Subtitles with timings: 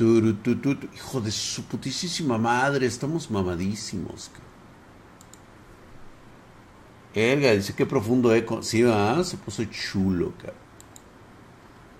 [0.00, 4.30] Hijo de su putísima madre, estamos mamadísimos.
[7.14, 8.62] Elga, dice qué profundo eco.
[8.62, 10.32] Sí, va, se puso chulo.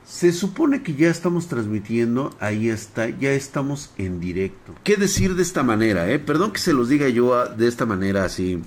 [0.05, 4.75] Se supone que ya estamos transmitiendo, ahí está, ya estamos en directo.
[4.85, 6.19] ¿Qué decir de esta manera, eh?
[6.19, 8.62] Perdón que se los diga yo de esta manera así.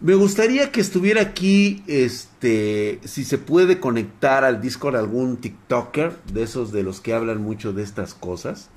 [0.00, 6.42] Me gustaría que estuviera aquí, este, si se puede conectar al Discord algún TikToker, de
[6.42, 8.70] esos de los que hablan mucho de estas cosas.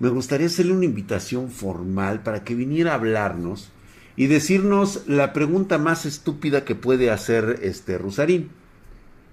[0.00, 3.70] Me gustaría hacerle una invitación formal para que viniera a hablarnos
[4.16, 8.50] y decirnos la pregunta más estúpida que puede hacer este Rusarín.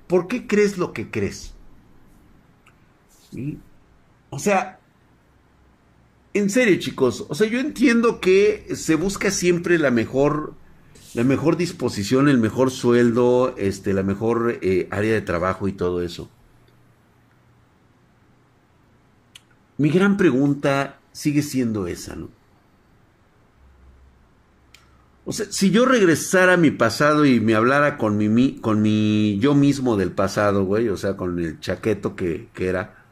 [0.06, 1.56] ¿Por qué crees lo que crees?
[4.30, 4.80] O sea,
[6.36, 10.54] en serio chicos, o sea, yo entiendo que se busca siempre la mejor,
[11.16, 16.02] la mejor disposición, el mejor sueldo, este, la mejor eh, área de trabajo y todo
[16.02, 16.30] eso.
[19.78, 22.30] Mi gran pregunta sigue siendo esa, ¿no?
[25.24, 29.40] O sea, si yo regresara a mi pasado y me hablara con mi, con mi
[29.40, 33.06] yo mismo del pasado, güey, o sea, con el chaqueto que, era,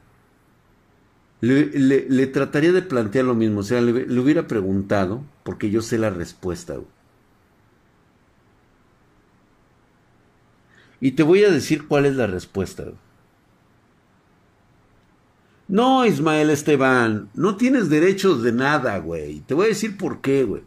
[1.40, 3.62] le, trataría de plantear lo mismo.
[3.62, 7.03] O sea, le, hubiera preguntado, porque yo sé la respuesta, güey.
[11.04, 12.86] Y te voy a decir cuál es la respuesta.
[15.68, 19.42] No, Ismael Esteban, no tienes derechos de nada, güey.
[19.42, 20.64] Te voy a decir por qué, güey.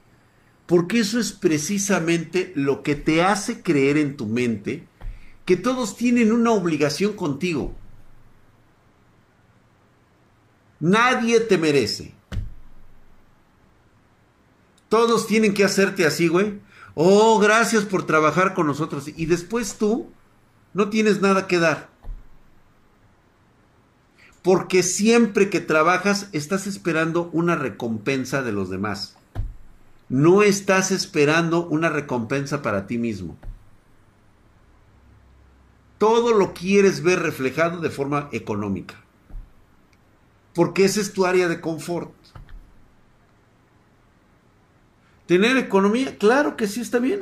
[0.66, 4.86] Porque eso es precisamente lo que te hace creer en tu mente
[5.46, 7.74] que todos tienen una obligación contigo.
[10.80, 12.12] Nadie te merece.
[14.90, 16.60] Todos tienen que hacerte así, güey.
[16.94, 19.08] Oh, gracias por trabajar con nosotros.
[19.16, 20.12] Y después tú
[20.76, 21.88] no tienes nada que dar.
[24.42, 29.16] Porque siempre que trabajas estás esperando una recompensa de los demás
[30.08, 33.36] no estás esperando una recompensa para ti mismo.
[35.98, 38.94] Todo lo quieres ver reflejado de forma económica.
[40.54, 42.12] Porque esa es tu área de confort.
[45.26, 46.16] ¿Tener economía?
[46.18, 47.20] Claro que sí está bien.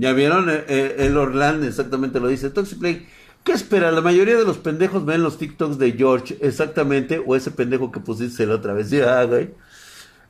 [0.00, 2.48] Ya vieron, eh, eh, el Orlando exactamente lo dice.
[2.48, 3.06] Toxic Play
[3.44, 3.90] ¿Qué espera?
[3.90, 8.00] La mayoría de los pendejos ven los TikToks de George, exactamente, o ese pendejo que
[8.00, 8.88] pusiste la otra vez.
[8.90, 9.50] Ya, güey.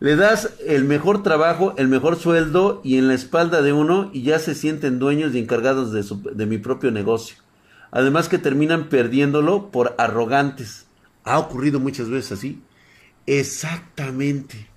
[0.01, 4.23] Le das el mejor trabajo, el mejor sueldo y en la espalda de uno y
[4.23, 6.05] ya se sienten dueños y encargados de,
[6.35, 7.37] de mi propio negocio.
[7.93, 10.87] Además que terminan perdiéndolo por arrogantes.
[11.23, 12.61] Ha ocurrido muchas veces así.
[13.27, 14.69] Exactamente.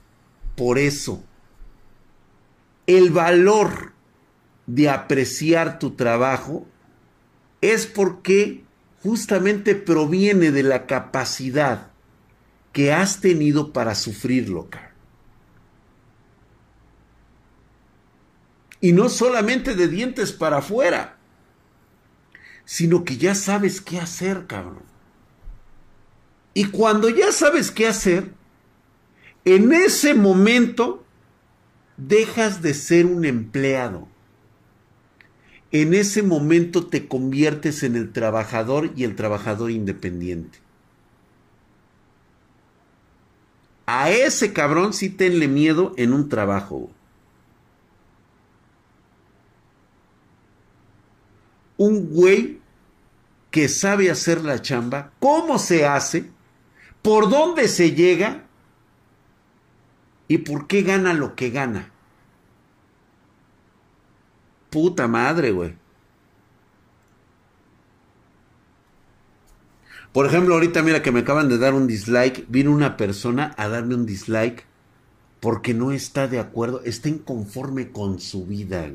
[0.56, 1.24] Por eso.
[2.86, 3.93] El valor
[4.66, 6.66] de apreciar tu trabajo
[7.62, 8.64] es porque
[9.02, 11.92] justamente proviene de la capacidad
[12.72, 14.70] que has tenido para sufrirlo,
[18.82, 21.16] Y no solamente de dientes para afuera,
[22.66, 24.84] sino que ya sabes qué hacer, cabrón.
[26.54, 28.34] Y cuando ya sabes qué hacer,
[29.46, 31.06] en ese momento
[31.96, 34.10] dejas de ser un empleado
[35.74, 40.60] en ese momento te conviertes en el trabajador y el trabajador independiente.
[43.88, 46.92] A ese cabrón sí tenle miedo en un trabajo.
[51.78, 52.60] Un güey
[53.50, 56.30] que sabe hacer la chamba, cómo se hace,
[57.02, 58.44] por dónde se llega
[60.28, 61.93] y por qué gana lo que gana.
[64.74, 65.76] Puta madre, güey.
[70.12, 72.48] Por ejemplo, ahorita mira que me acaban de dar un dislike.
[72.50, 74.66] Vino una persona a darme un dislike
[75.40, 78.90] porque no está de acuerdo, está inconforme con su vida.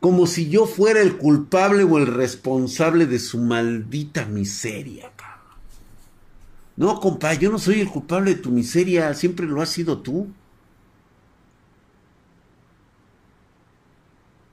[0.00, 5.12] Como si yo fuera el culpable o el responsable de su maldita miseria.
[6.76, 10.28] No, compa, yo no soy el culpable de tu miseria, siempre lo has sido tú.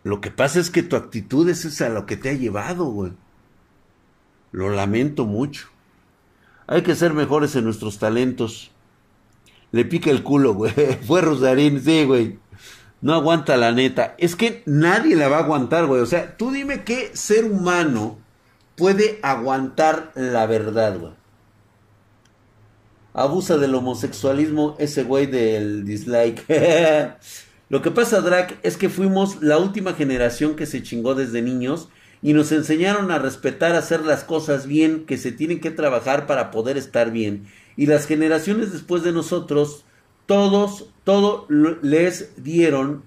[0.03, 3.13] Lo que pasa es que tu actitud es esa lo que te ha llevado, güey.
[4.51, 5.69] Lo lamento mucho.
[6.67, 8.71] Hay que ser mejores en nuestros talentos.
[9.71, 10.73] Le pica el culo, güey.
[11.07, 12.37] Fue Rosarín, sí, güey.
[13.01, 14.15] No aguanta la neta.
[14.17, 16.01] Es que nadie la va a aguantar, güey.
[16.01, 18.17] O sea, tú dime qué ser humano
[18.75, 21.13] puede aguantar la verdad, güey.
[23.13, 26.45] Abusa del homosexualismo ese güey del dislike.
[27.73, 31.89] Lo que pasa, Drac, es que fuimos la última generación que se chingó desde niños
[32.21, 36.51] y nos enseñaron a respetar, hacer las cosas bien, que se tienen que trabajar para
[36.51, 37.47] poder estar bien.
[37.75, 39.85] Y las generaciones después de nosotros,
[40.27, 41.47] todos, todo
[41.81, 43.01] les dieron,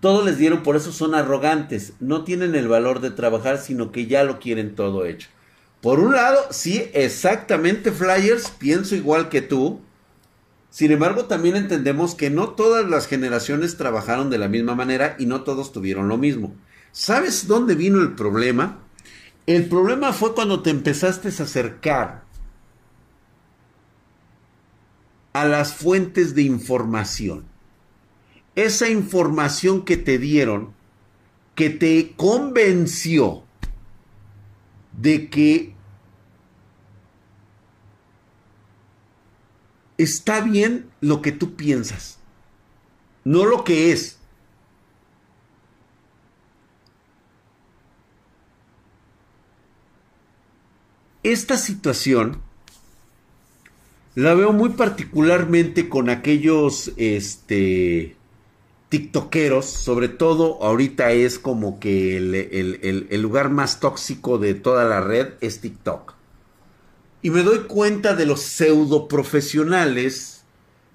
[0.00, 4.04] todo les dieron, por eso son arrogantes, no tienen el valor de trabajar, sino que
[4.04, 5.30] ya lo quieren todo hecho.
[5.80, 9.80] Por un lado, sí, exactamente, Flyers, pienso igual que tú,
[10.70, 15.26] sin embargo, también entendemos que no todas las generaciones trabajaron de la misma manera y
[15.26, 16.54] no todos tuvieron lo mismo.
[16.92, 18.78] ¿Sabes dónde vino el problema?
[19.46, 22.22] El problema fue cuando te empezaste a acercar
[25.32, 27.44] a las fuentes de información.
[28.54, 30.72] Esa información que te dieron,
[31.56, 33.42] que te convenció
[35.00, 35.74] de que
[40.02, 42.18] está bien lo que tú piensas,
[43.24, 44.18] no lo que es.
[51.22, 52.40] Esta situación
[54.14, 58.16] la veo muy particularmente con aquellos este
[58.88, 65.00] tiktokeros, sobre todo ahorita es como que el, el lugar más tóxico de toda la
[65.00, 66.19] red es TikTok.
[67.22, 70.44] Y me doy cuenta de los pseudo profesionales,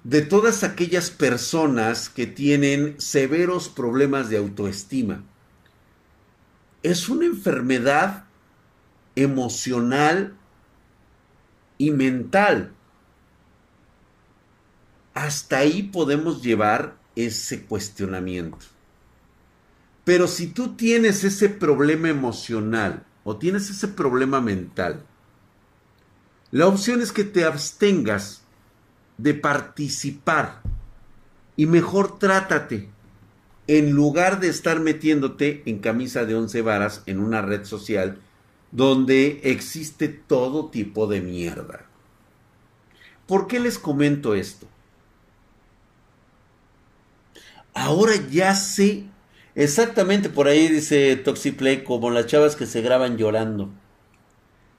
[0.02, 5.22] de todas aquellas personas que tienen severos problemas de autoestima.
[6.82, 8.24] Es una enfermedad
[9.16, 10.36] emocional
[11.78, 12.72] y mental.
[15.14, 18.58] Hasta ahí podemos llevar ese cuestionamiento.
[20.04, 25.02] Pero si tú tienes ese problema emocional o tienes ese problema mental,
[26.50, 28.42] la opción es que te abstengas
[29.18, 30.60] de participar
[31.56, 32.88] y mejor trátate
[33.66, 38.18] en lugar de estar metiéndote en camisa de once varas en una red social
[38.70, 41.86] donde existe todo tipo de mierda.
[43.26, 44.68] ¿Por qué les comento esto?
[47.74, 49.04] Ahora ya sé
[49.54, 53.70] exactamente por ahí dice Toxiplay como las chavas que se graban llorando.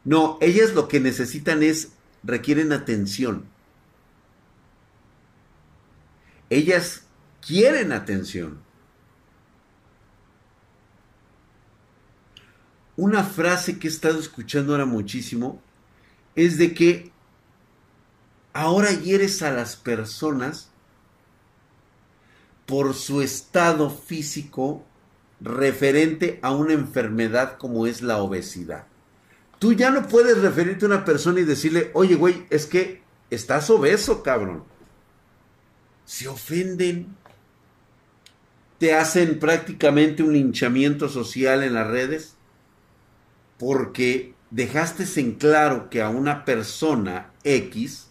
[0.07, 1.89] No, ellas lo que necesitan es,
[2.24, 3.44] requieren atención.
[6.50, 7.04] Ellas
[7.45, 8.57] quieren atención.
[12.95, 15.62] Una frase que he estado escuchando ahora muchísimo
[16.38, 17.12] es de que
[18.53, 20.69] ahora hieres a las personas
[22.65, 24.86] por su estado físico
[25.42, 28.88] referente a una enfermedad como es la obesidad.
[29.59, 33.69] Tú ya no puedes referirte a una persona y decirle, oye, güey, es que estás
[33.69, 34.63] obeso, cabrón.
[36.06, 37.15] Se ofenden.
[38.77, 42.36] Te hacen prácticamente un hinchamiento social en las redes
[43.57, 48.07] porque dejaste en claro que a una persona X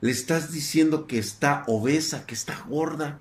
[0.00, 3.20] le estás diciendo que está obesa, que está gorda.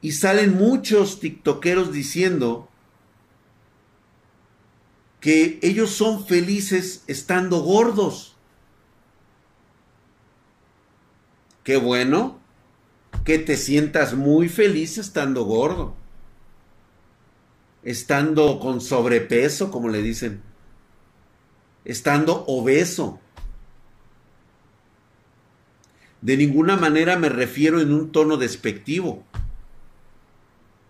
[0.00, 2.68] Y salen muchos tiktokeros diciendo
[5.26, 8.36] que ellos son felices estando gordos.
[11.64, 12.38] Qué bueno
[13.24, 15.96] que te sientas muy feliz estando gordo.
[17.82, 20.42] Estando con sobrepeso, como le dicen.
[21.84, 23.18] Estando obeso.
[26.20, 29.24] De ninguna manera me refiero en un tono despectivo.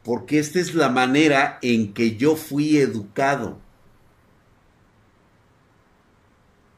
[0.04, 3.64] Porque esta es la manera en que yo fui educado.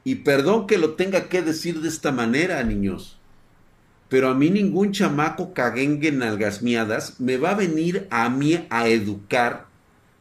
[0.09, 3.19] Y perdón que lo tenga que decir de esta manera, niños.
[4.09, 8.89] Pero a mí ningún chamaco caguengue en algasmiadas me va a venir a mí a
[8.89, 9.67] educar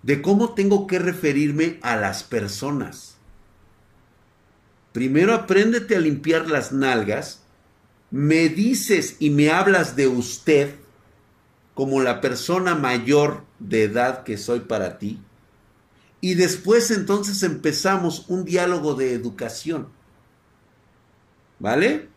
[0.04, 3.16] de cómo tengo que referirme a las personas.
[4.92, 7.44] Primero apréndete a limpiar las nalgas,
[8.12, 10.76] me dices y me hablas de usted
[11.74, 15.22] como la persona mayor de edad que soy para ti,
[16.22, 19.90] y después entonces empezamos un diálogo de educación.
[21.60, 22.10] ¿Vale?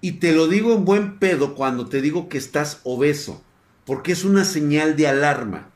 [0.00, 3.42] Y te lo digo en buen pedo cuando te digo que estás obeso,
[3.84, 5.70] porque es una señal de alarma.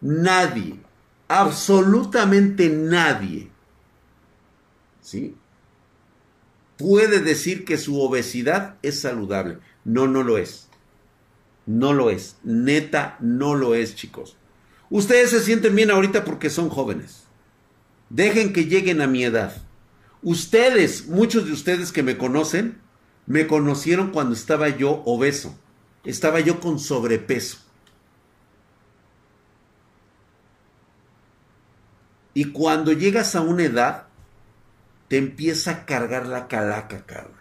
[0.00, 0.80] Nadie,
[1.28, 3.50] absolutamente nadie,
[5.00, 5.36] ¿sí?
[6.76, 9.58] Puede decir que su obesidad es saludable.
[9.84, 10.68] No, no lo es.
[11.66, 12.36] No lo es.
[12.42, 14.36] Neta, no lo es, chicos.
[14.90, 17.24] Ustedes se sienten bien ahorita porque son jóvenes.
[18.10, 19.56] Dejen que lleguen a mi edad.
[20.22, 22.80] Ustedes, muchos de ustedes que me conocen,
[23.26, 25.56] Me conocieron cuando estaba yo obeso.
[26.04, 27.58] Estaba yo con sobrepeso.
[32.34, 34.06] Y cuando llegas a una edad,
[35.06, 37.38] te empieza a cargar la calaca, cabrón.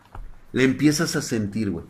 [0.52, 1.86] Le empiezas a sentir, güey.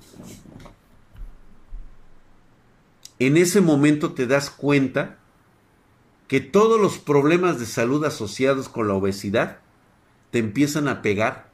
[3.18, 5.19] En ese momento te das cuenta
[6.30, 9.58] que todos los problemas de salud asociados con la obesidad
[10.30, 11.50] te empiezan a pegar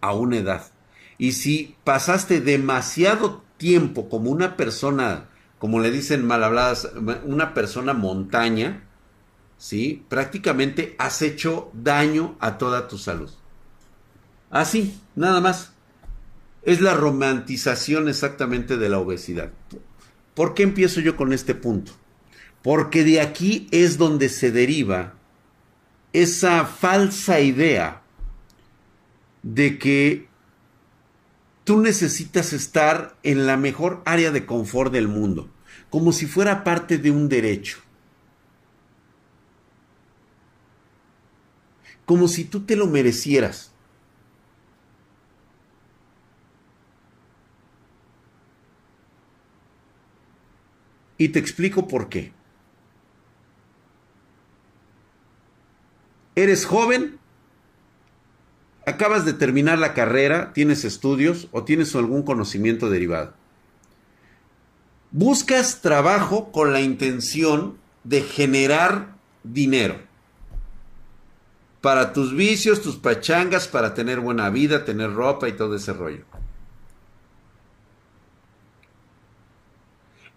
[0.00, 0.70] a una edad.
[1.18, 5.26] Y si pasaste demasiado tiempo como una persona,
[5.58, 6.88] como le dicen mal habladas,
[7.24, 8.84] una persona montaña,
[9.58, 10.04] ¿sí?
[10.08, 13.30] Prácticamente has hecho daño a toda tu salud.
[14.48, 15.72] Así, nada más.
[16.62, 19.50] Es la romantización exactamente de la obesidad.
[20.34, 21.92] ¿Por qué empiezo yo con este punto?
[22.66, 25.14] Porque de aquí es donde se deriva
[26.12, 28.02] esa falsa idea
[29.44, 30.26] de que
[31.62, 35.48] tú necesitas estar en la mejor área de confort del mundo,
[35.90, 37.78] como si fuera parte de un derecho.
[42.04, 43.70] Como si tú te lo merecieras.
[51.16, 52.34] Y te explico por qué.
[56.36, 57.18] Eres joven,
[58.86, 63.32] acabas de terminar la carrera, tienes estudios o tienes algún conocimiento derivado.
[65.10, 69.98] Buscas trabajo con la intención de generar dinero
[71.80, 76.24] para tus vicios, tus pachangas, para tener buena vida, tener ropa y todo ese rollo.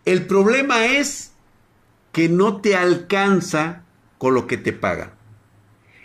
[0.05, 1.33] El problema es
[2.13, 3.83] que no te alcanza
[4.17, 5.18] con lo que te pagan.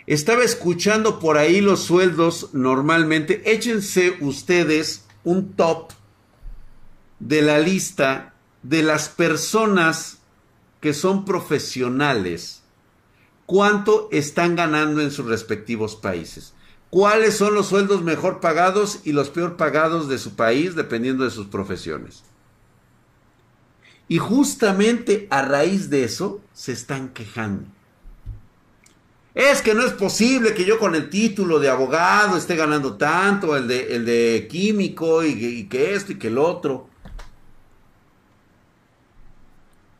[0.07, 3.51] Estaba escuchando por ahí los sueldos normalmente.
[3.51, 5.91] Échense ustedes un top
[7.19, 10.19] de la lista de las personas
[10.79, 12.61] que son profesionales.
[13.47, 16.53] ¿Cuánto están ganando en sus respectivos países?
[16.91, 21.31] ¿Cuáles son los sueldos mejor pagados y los peor pagados de su país dependiendo de
[21.31, 22.23] sus profesiones?
[24.07, 27.65] Y justamente a raíz de eso se están quejando.
[29.35, 33.57] Es que no es posible que yo con el título de abogado esté ganando tanto,
[33.57, 36.87] el de, el de químico y, que esto y que el otro.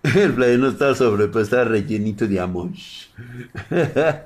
[0.16, 2.70] El play no está sobre, pues está rellenito de amor.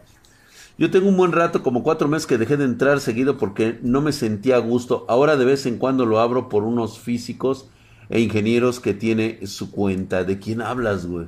[0.77, 4.01] Yo tengo un buen rato, como cuatro meses que dejé de entrar seguido porque no
[4.01, 5.05] me sentía a gusto.
[5.07, 7.67] Ahora de vez en cuando lo abro por unos físicos
[8.09, 10.23] e ingenieros que tiene su cuenta.
[10.23, 11.27] ¿De quién hablas, güey?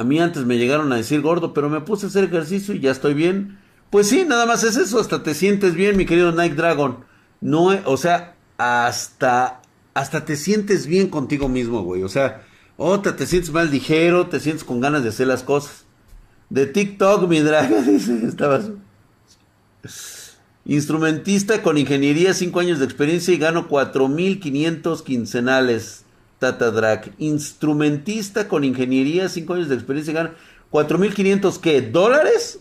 [0.00, 2.80] A mí antes me llegaron a decir gordo, pero me puse a hacer ejercicio y
[2.80, 3.58] ya estoy bien.
[3.90, 7.04] Pues sí, nada más es eso, hasta te sientes bien, mi querido Nike Dragon.
[7.42, 9.60] No, o sea, hasta
[9.92, 12.02] hasta te sientes bien contigo mismo, güey.
[12.02, 12.46] O sea,
[12.78, 15.84] otra te sientes más ligero, te sientes con ganas de hacer las cosas.
[16.48, 18.70] De TikTok, mi draga, dice, estabas.
[20.64, 26.06] Instrumentista con ingeniería, 5 años de experiencia y gano 4.500 quincenales.
[26.40, 27.12] Tata Drag.
[27.18, 30.32] Instrumentista con ingeniería, 5 años de experiencia gana
[30.72, 31.82] 4.500 ¿qué?
[31.82, 32.58] ¿Dólares?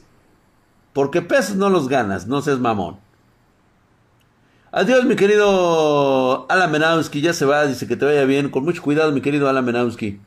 [0.93, 2.97] Porque pesos no los ganas, no seas mamón.
[4.71, 8.49] Adiós, mi querido Alan Menowski, ya se va, dice que te vaya bien.
[8.49, 10.19] Con mucho cuidado, mi querido Alan Menowski.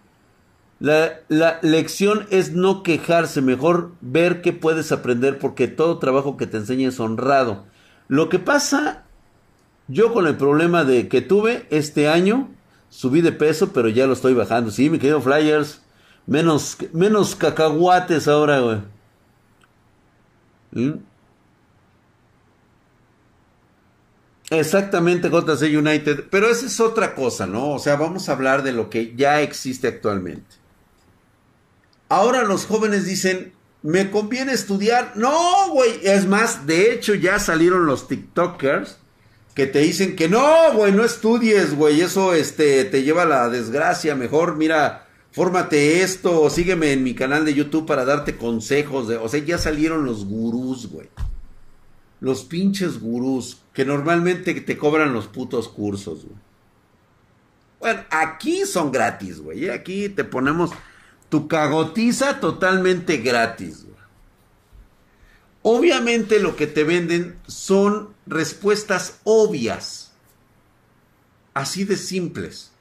[0.80, 6.48] La, la, lección es no quejarse, mejor ver qué puedes aprender porque todo trabajo que
[6.48, 7.64] te enseña es honrado.
[8.08, 9.04] Lo que pasa,
[9.86, 12.50] yo con el problema de que tuve este año,
[12.92, 14.70] subí de peso, pero ya lo estoy bajando.
[14.70, 15.80] Sí, mi querido Flyers,
[16.26, 18.82] menos, menos cacahuates ahora, güey.
[24.50, 26.26] Exactamente, JC United.
[26.30, 27.70] Pero esa es otra cosa, ¿no?
[27.70, 30.56] O sea, vamos a hablar de lo que ya existe actualmente.
[32.10, 35.12] Ahora los jóvenes dicen, ¿me conviene estudiar?
[35.16, 35.98] No, güey.
[36.02, 38.98] Es más, de hecho ya salieron los TikTokers
[39.54, 42.00] que te dicen que no, güey, no estudies, güey.
[42.00, 44.14] Eso este, te lleva a la desgracia.
[44.14, 49.08] Mejor, mira, fórmate esto, sígueme en mi canal de YouTube para darte consejos.
[49.08, 51.08] De, o sea, ya salieron los gurús, güey.
[52.20, 56.38] Los pinches gurús que normalmente te cobran los putos cursos, güey.
[57.80, 59.64] Bueno, aquí son gratis, güey.
[59.64, 59.72] ¿eh?
[59.72, 60.70] Aquí te ponemos
[61.28, 63.86] tu cagotiza totalmente gratis.
[65.62, 70.12] Obviamente lo que te venden son respuestas obvias.
[71.54, 72.72] Así de simples.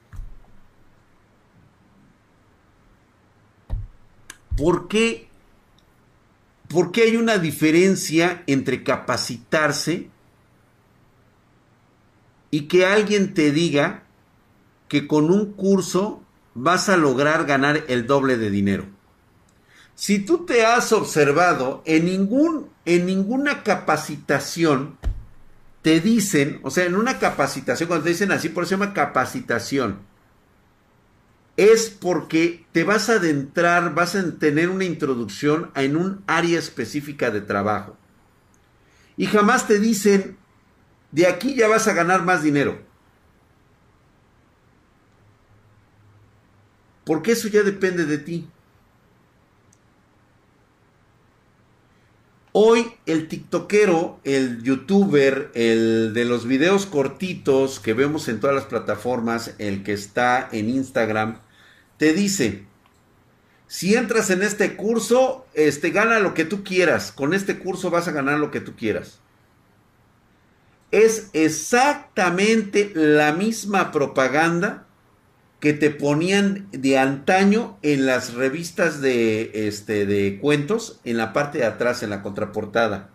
[4.56, 5.28] ¿Por qué?
[6.68, 10.10] ¿Por qué hay una diferencia entre capacitarse
[12.50, 14.04] y que alguien te diga
[14.88, 16.22] que con un curso
[16.54, 18.86] vas a lograr ganar el doble de dinero.
[19.94, 24.98] Si tú te has observado en ningún en ninguna capacitación
[25.82, 28.94] te dicen, o sea, en una capacitación cuando te dicen así, por eso se llama
[28.94, 29.98] capacitación.
[31.56, 37.30] Es porque te vas a adentrar, vas a tener una introducción en un área específica
[37.30, 37.96] de trabajo.
[39.16, 40.36] Y jamás te dicen,
[41.10, 42.80] de aquí ya vas a ganar más dinero.
[47.04, 48.48] Porque eso ya depende de ti.
[52.54, 58.66] Hoy el TikTokero, el youtuber, el de los videos cortitos que vemos en todas las
[58.66, 61.38] plataformas, el que está en Instagram,
[61.96, 62.66] te dice,
[63.68, 67.10] si entras en este curso, este gana lo que tú quieras.
[67.10, 69.20] Con este curso vas a ganar lo que tú quieras.
[70.90, 74.86] Es exactamente la misma propaganda
[75.62, 81.58] que te ponían de antaño en las revistas de, este, de cuentos, en la parte
[81.58, 83.10] de atrás, en la contraportada.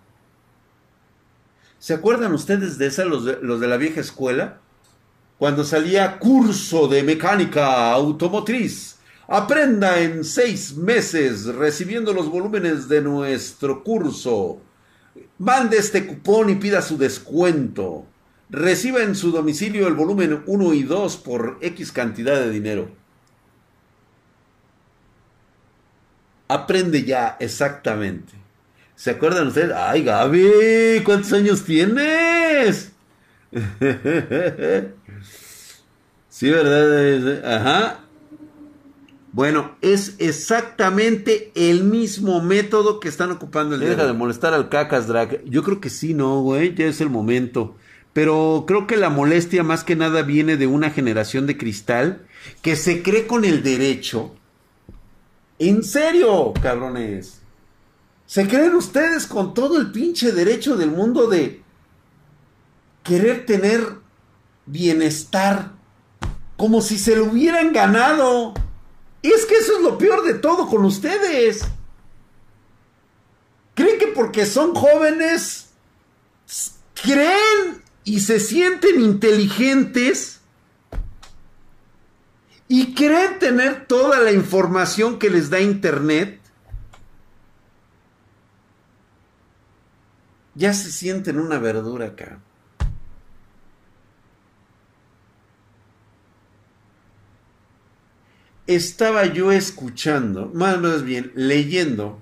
[1.78, 4.62] ¿Se acuerdan ustedes de esa, los de, los de la vieja escuela?
[5.38, 8.96] Cuando salía curso de mecánica automotriz.
[9.28, 14.62] Aprenda en seis meses recibiendo los volúmenes de nuestro curso.
[15.38, 18.06] Mande este cupón y pida su descuento
[18.50, 22.90] reciba en su domicilio el volumen 1 y 2 por X cantidad de dinero.
[26.48, 28.34] Aprende ya, exactamente.
[28.96, 29.74] ¿Se acuerdan ustedes?
[29.76, 32.94] Ay, Gaby, ¿cuántos años tienes?
[36.30, 37.46] sí, ¿verdad?
[37.46, 38.00] Ajá.
[39.34, 45.06] Bueno, es exactamente el mismo método que están ocupando el Deja de molestar al cacas,
[45.08, 45.44] Drag.
[45.44, 46.74] Yo creo que sí, no, güey.
[46.74, 47.76] Ya es el momento
[48.18, 52.26] pero creo que la molestia más que nada viene de una generación de cristal
[52.64, 54.34] que se cree con el derecho.
[55.60, 57.42] En serio, cabrones.
[58.26, 61.62] Se creen ustedes con todo el pinche derecho del mundo de
[63.04, 63.88] querer tener
[64.66, 65.74] bienestar
[66.58, 68.56] como si se lo hubieran ganado.
[69.22, 71.68] Es que eso es lo peor de todo con ustedes.
[73.76, 75.68] Creen que porque son jóvenes
[77.04, 80.40] creen y se sienten inteligentes
[82.70, 86.40] y creen tener toda la información que les da Internet,
[90.56, 92.40] ya se sienten una verdura acá.
[98.68, 102.22] Estaba yo escuchando, más, bien leyendo.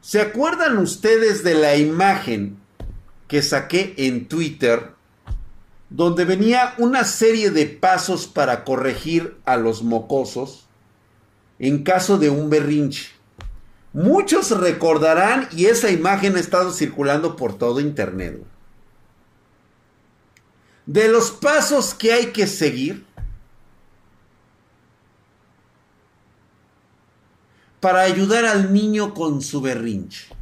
[0.00, 2.63] ¿Se acuerdan ustedes de la imagen
[3.28, 4.92] que saqué en Twitter,
[5.90, 10.66] donde venía una serie de pasos para corregir a los mocosos
[11.58, 13.10] en caso de un berrinche.
[13.92, 18.42] Muchos recordarán y esa imagen ha estado circulando por todo internet.
[20.84, 23.06] De los pasos que hay que seguir
[27.80, 30.33] para ayudar al niño con su berrinche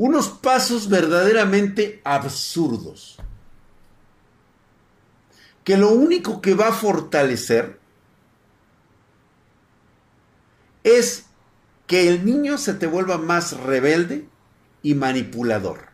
[0.00, 3.18] unos pasos verdaderamente absurdos,
[5.62, 7.78] que lo único que va a fortalecer
[10.84, 11.26] es
[11.86, 14.26] que el niño se te vuelva más rebelde
[14.82, 15.90] y manipulador.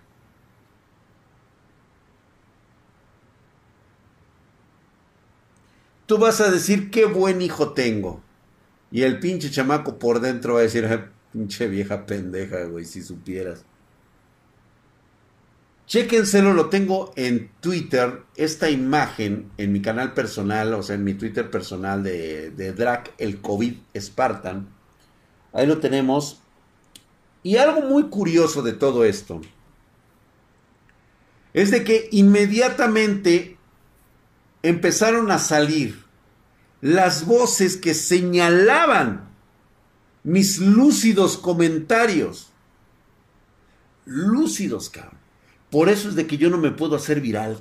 [6.06, 8.22] Tú vas a decir, qué buen hijo tengo.
[8.92, 13.64] Y el pinche chamaco por dentro va a decir, pinche vieja pendeja, güey, si supieras.
[15.86, 21.14] Chéquenselo, lo tengo en Twitter, esta imagen en mi canal personal, o sea, en mi
[21.14, 24.68] Twitter personal de, de Drac, el COVID Spartan.
[25.52, 26.42] Ahí lo tenemos.
[27.44, 29.40] Y algo muy curioso de todo esto
[31.54, 33.56] es de que inmediatamente
[34.64, 36.04] empezaron a salir
[36.80, 39.30] las voces que señalaban
[40.24, 42.50] mis lúcidos comentarios.
[44.04, 45.15] Lúcidos, cabrón
[45.76, 47.58] por eso es de que yo no me puedo hacer viral.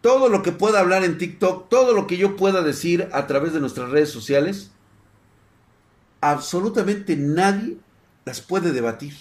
[0.00, 3.52] Todo lo que pueda hablar en TikTok, todo lo que yo pueda decir a través
[3.52, 4.70] de nuestras redes sociales,
[6.22, 7.76] absolutamente nadie
[8.24, 9.12] las puede debatir.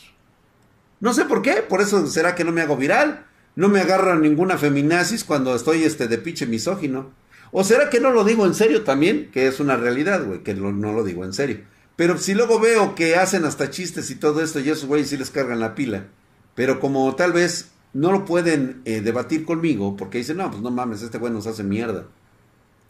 [1.01, 3.25] No sé por qué, por eso será que no me hago viral.
[3.57, 7.11] No me agarra ninguna feminazis cuando estoy este de pinche misógino.
[7.51, 10.53] O será que no lo digo en serio también, que es una realidad, güey, que
[10.53, 11.59] no, lo digo en serio.
[11.97, 15.17] Pero si luego veo que hacen hasta chistes y todo esto y esos güeyes sí
[15.17, 16.05] les cargan la pila.
[16.55, 20.71] Pero como tal vez no lo pueden eh, debatir conmigo porque dicen, no, pues no
[20.71, 22.05] mames, este güey nos hace mierda.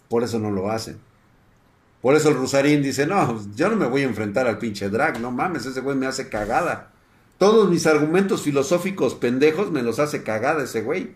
[0.09, 0.97] Por eso no lo hacen.
[2.01, 4.89] Por eso el Rusarín dice, no, pues yo no me voy a enfrentar al pinche
[4.89, 6.91] drag, no mames, ese güey me hace cagada.
[7.37, 11.15] Todos mis argumentos filosóficos pendejos me los hace cagada ese güey.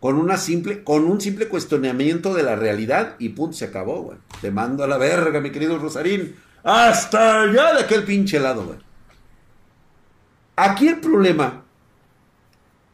[0.00, 4.18] Con una simple, con un simple cuestionamiento de la realidad y punto, se acabó, güey.
[4.40, 6.36] Te mando a la verga, mi querido Rosarín.
[6.62, 8.78] Hasta allá de aquel pinche lado, güey.
[10.60, 11.62] Aquí el problema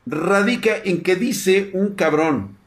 [0.05, 2.59] radica en que dice un cabrón.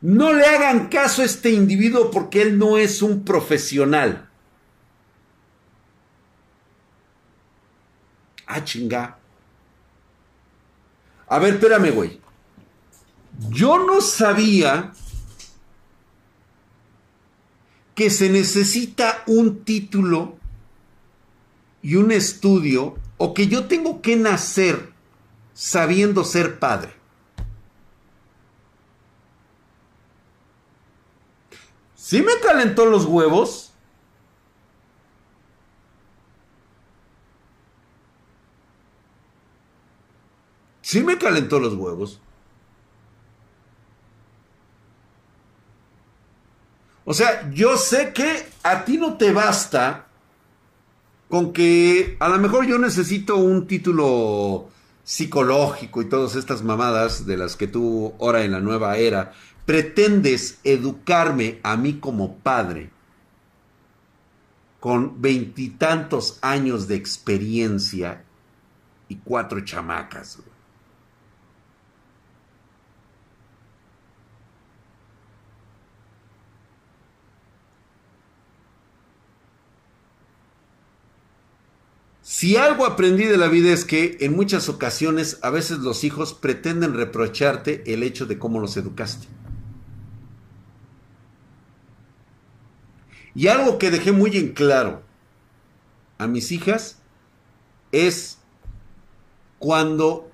[0.00, 4.28] No le hagan caso a este individuo porque él no es un profesional.
[8.48, 9.16] Ah, chinga.
[11.28, 12.20] A ver, espérame, güey.
[13.50, 14.92] Yo no sabía
[17.94, 20.39] que se necesita un título
[21.82, 24.92] y un estudio o que yo tengo que nacer
[25.54, 26.94] sabiendo ser padre.
[31.94, 33.72] ¿Sí me calentó los huevos?
[40.82, 42.20] Sí me calentó los huevos.
[47.04, 50.09] O sea, yo sé que a ti no te basta
[51.30, 54.68] con que a lo mejor yo necesito un título
[55.04, 59.32] psicológico y todas estas mamadas de las que tú ahora en la nueva era
[59.64, 62.90] pretendes educarme a mí como padre
[64.80, 68.24] con veintitantos años de experiencia
[69.08, 70.40] y cuatro chamacas.
[82.32, 86.32] Si algo aprendí de la vida es que en muchas ocasiones a veces los hijos
[86.32, 89.26] pretenden reprocharte el hecho de cómo los educaste.
[93.34, 95.02] Y algo que dejé muy en claro
[96.18, 96.98] a mis hijas
[97.90, 98.38] es
[99.58, 100.30] cuando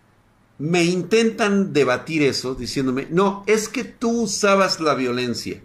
[0.59, 5.63] me intentan debatir eso diciéndome, no, es que tú usabas la violencia.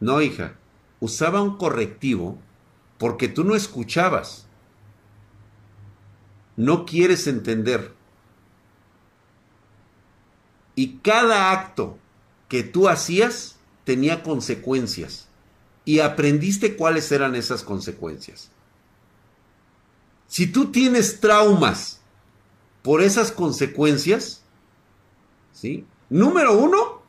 [0.00, 0.56] No, hija,
[0.98, 2.40] usaba un correctivo
[2.98, 4.48] porque tú no escuchabas
[6.56, 7.94] no quieres entender.
[10.74, 11.98] Y cada acto
[12.48, 15.28] que tú hacías tenía consecuencias.
[15.84, 18.50] Y aprendiste cuáles eran esas consecuencias.
[20.28, 22.00] Si tú tienes traumas
[22.82, 24.42] por esas consecuencias,
[25.52, 25.84] ¿sí?
[26.08, 27.02] Número uno,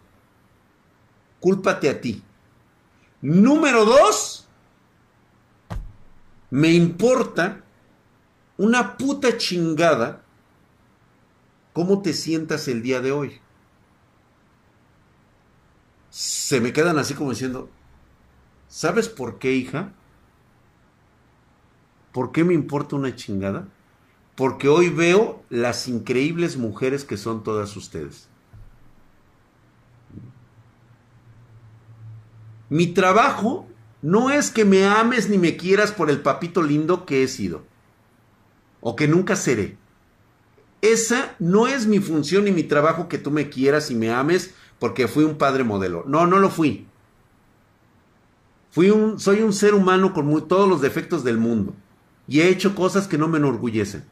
[1.40, 2.24] cúlpate a ti.
[3.22, 4.48] Número dos,
[6.50, 7.63] me importa
[8.58, 10.24] una puta chingada
[11.74, 13.40] cómo te sientas el día de hoy.
[16.10, 17.70] Se me quedan así como diciendo,
[18.68, 19.94] ¿sabes por qué, hija?
[22.12, 23.68] ¿Por qué me importa una chingada?
[24.36, 28.30] Porque hoy veo las increíbles mujeres que son todas ustedes.
[32.70, 33.68] Mi trabajo
[34.04, 37.73] no es que me ames ni me quieras por el papito lindo que he sido
[38.84, 39.78] o que nunca seré.
[40.82, 44.54] Esa no es mi función ni mi trabajo que tú me quieras y me ames
[44.78, 46.04] porque fui un padre modelo.
[46.06, 46.86] No, no lo fui.
[48.70, 51.74] Fui un, soy un ser humano con todos los defectos del mundo
[52.28, 54.04] y he hecho cosas que no me enorgullecen.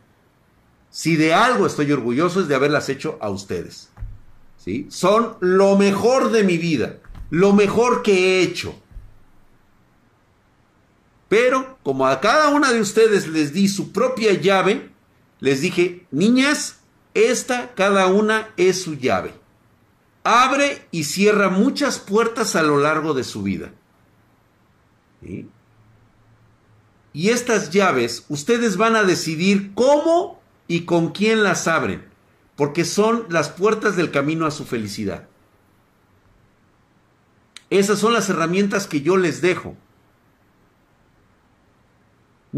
[0.89, 3.89] Si de algo estoy orgulloso es de haberlas hecho a ustedes.
[4.57, 4.87] ¿Sí?
[4.89, 6.97] Son lo mejor de mi vida,
[7.29, 8.75] lo mejor que he hecho.
[11.31, 14.91] Pero como a cada una de ustedes les di su propia llave,
[15.39, 16.81] les dije, niñas,
[17.13, 19.33] esta cada una es su llave.
[20.25, 23.71] Abre y cierra muchas puertas a lo largo de su vida.
[27.13, 32.03] Y estas llaves, ustedes van a decidir cómo y con quién las abren,
[32.57, 35.29] porque son las puertas del camino a su felicidad.
[37.69, 39.77] Esas son las herramientas que yo les dejo.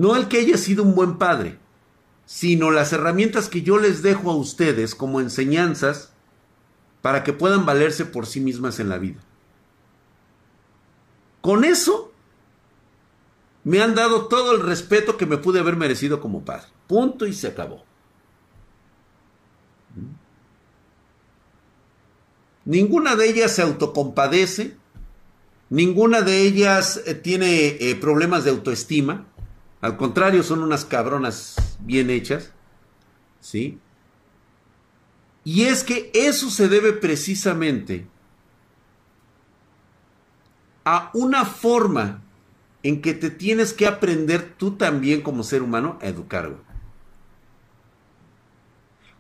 [0.03, 1.57] No el que haya sido un buen padre,
[2.25, 6.11] sino las herramientas que yo les dejo a ustedes como enseñanzas
[7.01, 9.21] para que puedan valerse por sí mismas en la vida.
[11.39, 12.11] Con eso
[13.63, 16.67] me han dado todo el respeto que me pude haber merecido como padre.
[16.85, 17.85] Punto y se acabó.
[22.65, 24.75] Ninguna de ellas se autocompadece,
[25.69, 29.29] ninguna de ellas eh, tiene eh, problemas de autoestima.
[29.83, 32.53] Al contrario, son unas cabronas bien hechas.
[33.41, 33.79] ¿Sí?
[35.43, 38.07] Y es que eso se debe precisamente
[40.85, 42.21] a una forma
[42.81, 46.55] en que te tienes que aprender tú también como ser humano a educar.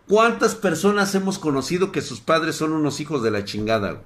[0.07, 4.03] ¿Cuántas personas hemos conocido que sus padres son unos hijos de la chingada?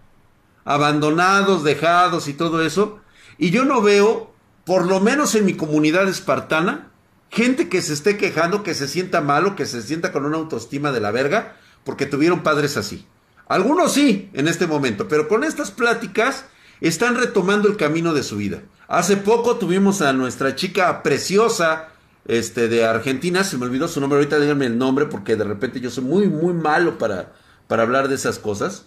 [0.66, 3.00] Abandonados, dejados y todo eso.
[3.38, 4.34] Y yo no veo,
[4.68, 6.92] por lo menos en mi comunidad espartana,
[7.30, 10.92] gente que se esté quejando, que se sienta malo, que se sienta con una autoestima
[10.92, 13.08] de la verga, porque tuvieron padres así.
[13.48, 16.44] Algunos sí, en este momento, pero con estas pláticas
[16.82, 18.62] están retomando el camino de su vida.
[18.90, 21.88] Hace poco tuvimos a nuestra chica preciosa
[22.26, 25.80] este, de Argentina, se me olvidó su nombre, ahorita díganme el nombre porque de repente
[25.80, 27.32] yo soy muy, muy malo para,
[27.70, 28.84] para hablar de esas cosas.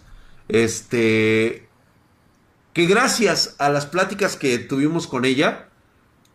[0.47, 1.67] Este,
[2.73, 5.69] que gracias a las pláticas que tuvimos con ella,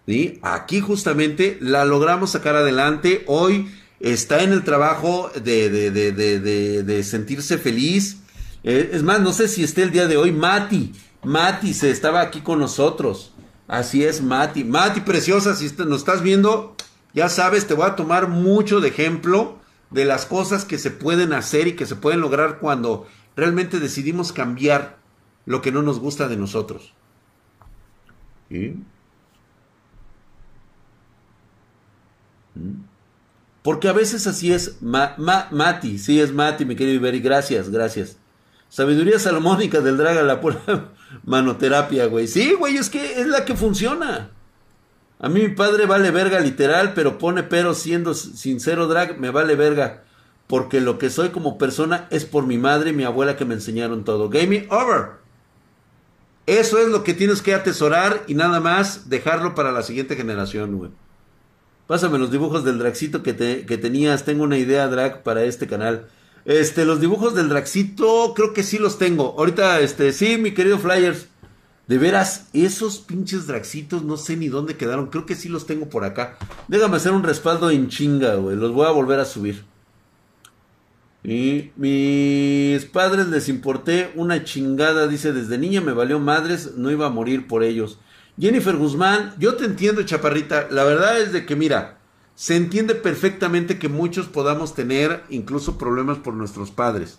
[0.06, 0.38] ¿sí?
[0.42, 3.24] aquí justamente la logramos sacar adelante.
[3.26, 3.68] Hoy
[4.00, 8.18] está en el trabajo de, sentirse feliz.
[8.62, 10.92] Eh, es más, no sé si esté el día de hoy Mati.
[11.22, 13.32] Mati se estaba aquí con nosotros.
[13.68, 14.64] Así es, Mati.
[14.64, 16.76] Mati, preciosa, si nos estás viendo,
[17.14, 19.58] ya sabes, te voy a tomar mucho de ejemplo
[19.90, 24.32] de las cosas que se pueden hacer y que se pueden lograr cuando realmente decidimos
[24.32, 24.98] cambiar
[25.46, 26.92] lo que no nos gusta de nosotros.
[28.50, 28.82] ¿Mm?
[33.62, 34.76] Porque a veces así es.
[34.80, 38.16] Mati, sí es Mati, mi querido Iberi, gracias, gracias.
[38.68, 40.92] Sabiduría salomónica del Draga, la pura
[41.24, 42.28] manoterapia, güey.
[42.28, 44.30] Sí, güey, es que es la que funciona.
[45.18, 49.54] A mí mi padre vale verga literal, pero pone pero siendo sincero drag, me vale
[49.54, 50.04] verga.
[50.46, 53.54] Porque lo que soy como persona es por mi madre y mi abuela que me
[53.54, 54.28] enseñaron todo.
[54.28, 55.26] Game over.
[56.46, 60.76] Eso es lo que tienes que atesorar y nada más dejarlo para la siguiente generación,
[60.76, 60.90] güey.
[61.86, 64.24] Pásame los dibujos del dragcito que, que tenías.
[64.24, 66.08] Tengo una idea drag para este canal.
[66.46, 69.34] Este, los dibujos del Draxito, creo que sí los tengo.
[69.36, 71.26] Ahorita, este, sí, mi querido Flyers.
[71.88, 75.08] De veras, esos pinches Draxitos no sé ni dónde quedaron.
[75.08, 76.38] Creo que sí los tengo por acá.
[76.68, 78.56] Déjame hacer un respaldo en chinga, güey.
[78.56, 79.64] Los voy a volver a subir.
[81.24, 87.06] Y mis padres les importé una chingada, dice, desde niña me valió madres, no iba
[87.06, 87.98] a morir por ellos.
[88.38, 90.68] Jennifer Guzmán, yo te entiendo, chaparrita.
[90.70, 91.98] La verdad es de que, mira,
[92.34, 97.18] se entiende perfectamente que muchos podamos tener incluso problemas por nuestros padres,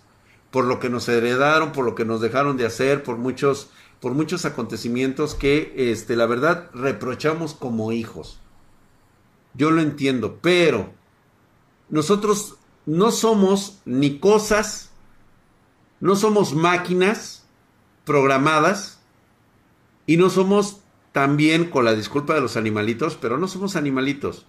[0.52, 4.12] por lo que nos heredaron, por lo que nos dejaron de hacer, por muchos, por
[4.12, 8.38] muchos acontecimientos que, este, la verdad, reprochamos como hijos.
[9.54, 10.94] Yo lo entiendo, pero
[11.88, 14.90] nosotros no somos ni cosas,
[15.98, 17.44] no somos máquinas
[18.04, 19.00] programadas
[20.06, 20.80] y no somos
[21.12, 24.46] también, con la disculpa de los animalitos, pero no somos animalitos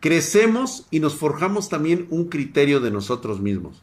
[0.00, 3.82] crecemos y nos forjamos también un criterio de nosotros mismos.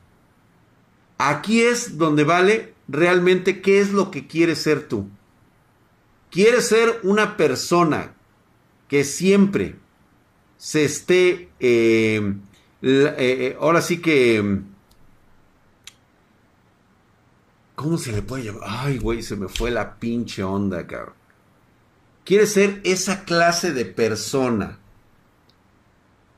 [1.20, 5.08] Aquí es donde vale realmente qué es lo que quieres ser tú.
[6.30, 8.14] ¿Quieres ser una persona
[8.90, 9.76] que siempre
[10.58, 12.34] se esté, eh,
[12.82, 14.62] eh, eh, ahora sí que,
[17.78, 18.64] ¿cómo se le puede llamar?
[18.66, 21.14] Ay, güey, se me fue la pinche onda, cabrón.
[22.26, 24.80] ¿Quieres ser esa clase de persona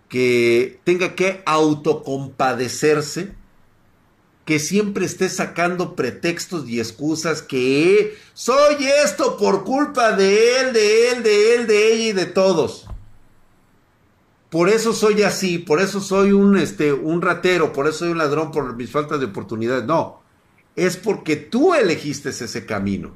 [0.10, 3.34] que tenga que autocompadecerse,
[4.44, 8.76] que siempre esté sacando pretextos y excusas que soy
[9.06, 12.86] esto por culpa de él, de él, de él, de ella y de todos.
[14.50, 18.18] Por eso soy así, por eso soy un, este, un ratero, por eso soy un
[18.18, 19.86] ladrón por mis faltas de oportunidades.
[19.86, 20.22] No,
[20.86, 23.16] es porque tú elegiste ese camino.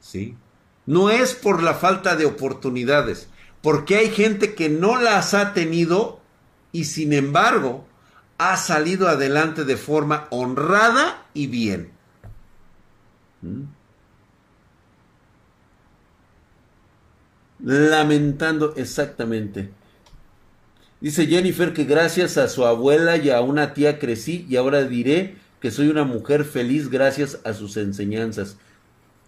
[0.00, 0.36] ¿Sí?
[0.86, 3.28] No es por la falta de oportunidades
[3.62, 6.20] porque hay gente que no las ha tenido
[6.72, 7.86] y sin embargo
[8.36, 11.92] ha salido adelante de forma honrada y bien.
[13.40, 13.62] ¿Mm?
[17.60, 19.70] Lamentando exactamente.
[21.00, 25.36] Dice Jennifer que gracias a su abuela y a una tía crecí y ahora diré
[25.62, 28.56] que soy una mujer feliz gracias a sus enseñanzas.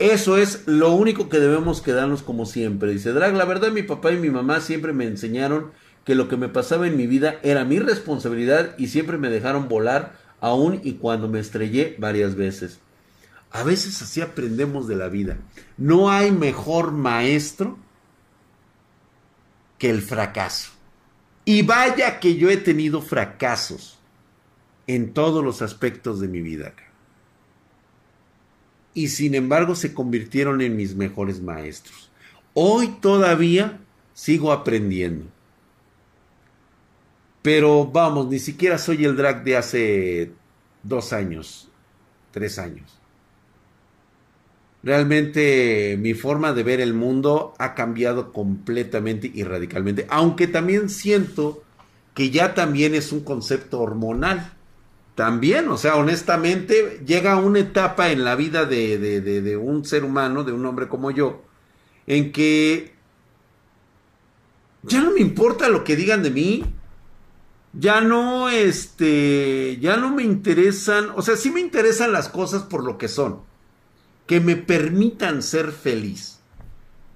[0.00, 2.90] Eso es lo único que debemos quedarnos como siempre.
[2.90, 5.70] Dice Drag, la verdad mi papá y mi mamá siempre me enseñaron
[6.04, 9.68] que lo que me pasaba en mi vida era mi responsabilidad y siempre me dejaron
[9.68, 12.80] volar aún y cuando me estrellé varias veces.
[13.52, 15.36] A veces así aprendemos de la vida.
[15.76, 17.78] No hay mejor maestro
[19.78, 20.72] que el fracaso.
[21.44, 24.00] Y vaya que yo he tenido fracasos
[24.86, 26.74] en todos los aspectos de mi vida
[28.94, 32.10] y sin embargo se convirtieron en mis mejores maestros.
[32.54, 33.80] Hoy todavía
[34.14, 35.26] sigo aprendiendo.
[37.42, 40.32] Pero vamos, ni siquiera soy el drag de hace
[40.82, 41.68] dos años,
[42.30, 42.98] tres años.
[44.82, 50.06] Realmente mi forma de ver el mundo ha cambiado completamente y radicalmente.
[50.08, 51.64] Aunque también siento
[52.14, 54.52] que ya también es un concepto hormonal.
[55.14, 60.42] También, o sea, honestamente, llega una etapa en la vida de, de un ser humano,
[60.42, 61.42] de un hombre como yo,
[62.06, 62.94] en que
[64.86, 66.64] ya no me importa lo que digan de mí.
[67.72, 72.84] Ya no, este, ya no me interesan, o sea, sí me interesan las cosas por
[72.84, 73.40] lo que son.
[74.26, 76.38] Que me permitan ser feliz.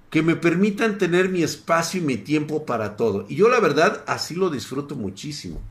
[0.09, 3.25] Que me permitan tener mi espacio y mi tiempo para todo.
[3.29, 5.61] Y yo la verdad así lo disfruto muchísimo.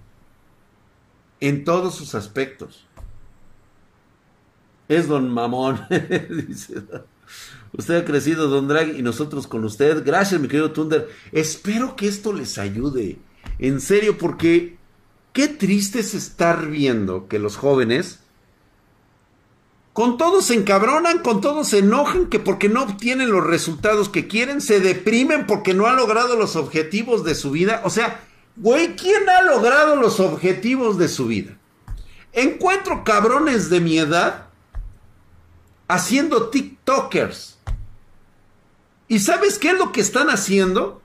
[1.40, 2.86] En todos sus aspectos.
[4.88, 5.86] Es don mamón.
[7.72, 10.02] Usted ha crecido, Don Drag, y nosotros con usted.
[10.04, 11.08] Gracias, mi querido Thunder.
[11.32, 13.18] Espero que esto les ayude.
[13.58, 14.78] En serio, porque
[15.32, 18.20] qué triste es estar viendo que los jóvenes
[19.92, 24.28] con todos se encabronan, con todos se enojan, que porque no obtienen los resultados que
[24.28, 27.82] quieren, se deprimen porque no han logrado los objetivos de su vida.
[27.84, 28.27] O sea,
[28.58, 31.56] güey, ¿quién ha logrado los objetivos de su vida?
[32.32, 34.48] Encuentro cabrones de mi edad
[35.88, 37.58] haciendo TikTokers
[39.08, 41.00] ¿Y sabes qué es lo que están haciendo?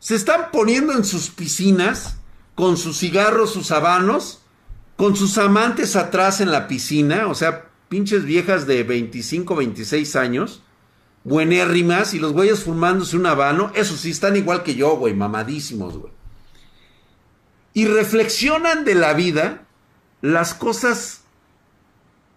[0.00, 2.16] Se están poniendo en sus piscinas
[2.56, 4.42] con sus cigarros, sus habanos,
[4.96, 10.62] con sus amantes atrás en la piscina, o sea, pinches viejas de 25, 26 años,
[11.22, 15.98] buenérrimas, y los güeyes fumándose un habano, eso sí, están igual que yo, güey, mamadísimos,
[15.98, 16.12] güey.
[17.76, 19.66] Y reflexionan de la vida
[20.22, 21.24] las cosas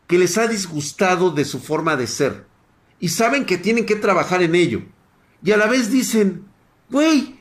[0.06, 2.46] que les ha disgustado de su forma de ser.
[3.00, 4.82] Y saben que tienen que trabajar en ello
[5.44, 6.46] y a la vez dicen,
[6.90, 7.40] güey,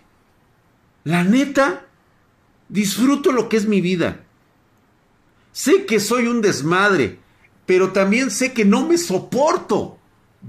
[1.04, 1.87] la neta,
[2.68, 4.24] disfruto lo que es mi vida.
[5.52, 7.18] Sé que soy un desmadre,
[7.66, 9.98] pero también sé que no me soporto.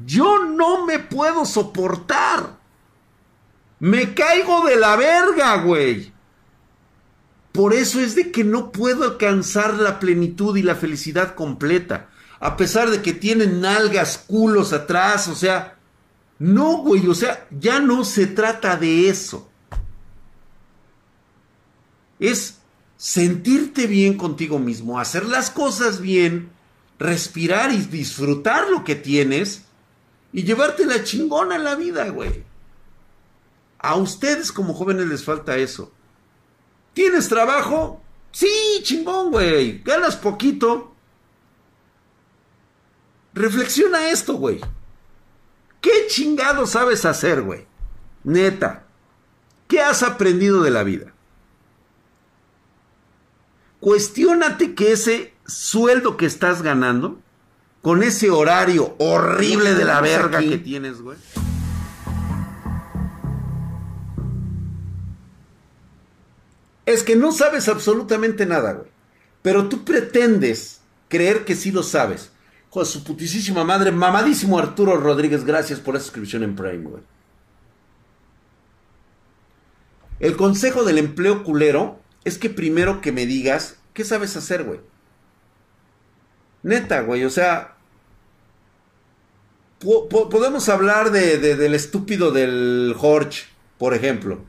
[0.06, 2.60] Yo no me puedo soportar.
[3.80, 6.14] Me caigo de la verga, güey.
[7.52, 12.10] Por eso es de que no puedo alcanzar la plenitud y la felicidad completa.
[12.40, 15.78] A pesar de que tienen nalgas, culos atrás, o sea,
[16.38, 19.50] no, güey, o sea, ya no se trata de eso.
[22.20, 22.60] Es
[22.98, 26.50] sentirte bien contigo mismo, hacer las cosas bien,
[26.98, 29.64] respirar y disfrutar lo que tienes
[30.32, 32.44] y llevarte la chingona en la vida, güey.
[33.80, 35.92] A ustedes como jóvenes les falta eso.
[37.00, 38.02] ¿Tienes trabajo?
[38.34, 39.82] Sí, chingón, güey.
[39.84, 40.94] Ganas poquito.
[43.34, 44.60] Reflexiona esto, güey.
[45.80, 47.66] ¿Qué chingado sabes hacer, güey?
[48.26, 48.84] Neta.
[49.70, 51.14] ¿Qué has aprendido de la vida?
[53.80, 57.18] Cuestiónate que ese sueldo que estás ganando,
[57.82, 61.18] con ese horario horrible de la verga que tienes, güey.
[66.90, 68.90] Es que no sabes absolutamente nada, güey.
[69.44, 72.32] Pero tú pretendes creer que sí lo sabes.
[72.72, 77.04] Joder, su putísima madre, mamadísimo Arturo Rodríguez, gracias por esa suscripción en Prime, güey.
[80.20, 84.80] El consejo del empleo culero es que primero que me digas, ¿qué sabes hacer, güey?
[86.64, 87.78] Neta, güey, o sea,
[89.80, 93.44] podemos hablar de, del estúpido del Jorge,
[93.78, 94.49] por ejemplo.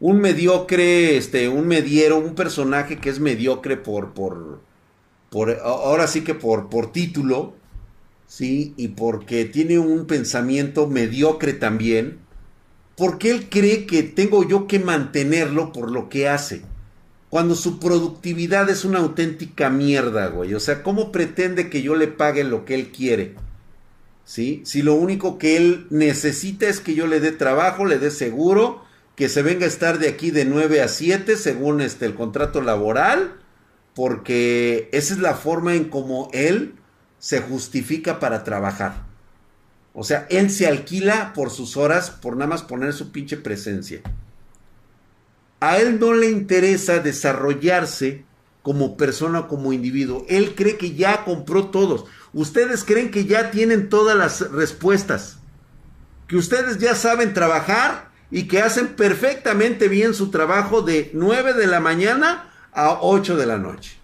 [0.00, 4.60] Un mediocre, este, un mediero, un personaje que es mediocre por, por,
[5.30, 7.54] por ahora sí que por, por título,
[8.28, 8.74] ¿sí?
[8.76, 12.18] Y porque tiene un pensamiento mediocre también,
[12.96, 16.62] porque él cree que tengo yo que mantenerlo por lo que hace.
[17.30, 20.54] Cuando su productividad es una auténtica mierda, güey.
[20.54, 23.34] O sea, ¿cómo pretende que yo le pague lo que él quiere?
[24.24, 24.62] ¿Sí?
[24.64, 28.82] Si lo único que él necesita es que yo le dé trabajo, le dé seguro,
[29.18, 32.62] que se venga a estar de aquí de 9 a 7 según este el contrato
[32.62, 33.34] laboral,
[33.92, 36.76] porque esa es la forma en como él
[37.18, 39.06] se justifica para trabajar.
[39.92, 44.02] O sea, él se alquila por sus horas por nada más poner su pinche presencia.
[45.58, 48.24] A él no le interesa desarrollarse
[48.62, 50.26] como persona, como individuo.
[50.28, 52.04] Él cree que ya compró todos.
[52.32, 55.38] Ustedes creen que ya tienen todas las respuestas.
[56.28, 61.66] Que ustedes ya saben trabajar y que hacen perfectamente bien su trabajo de 9 de
[61.66, 63.98] la mañana a 8 de la noche.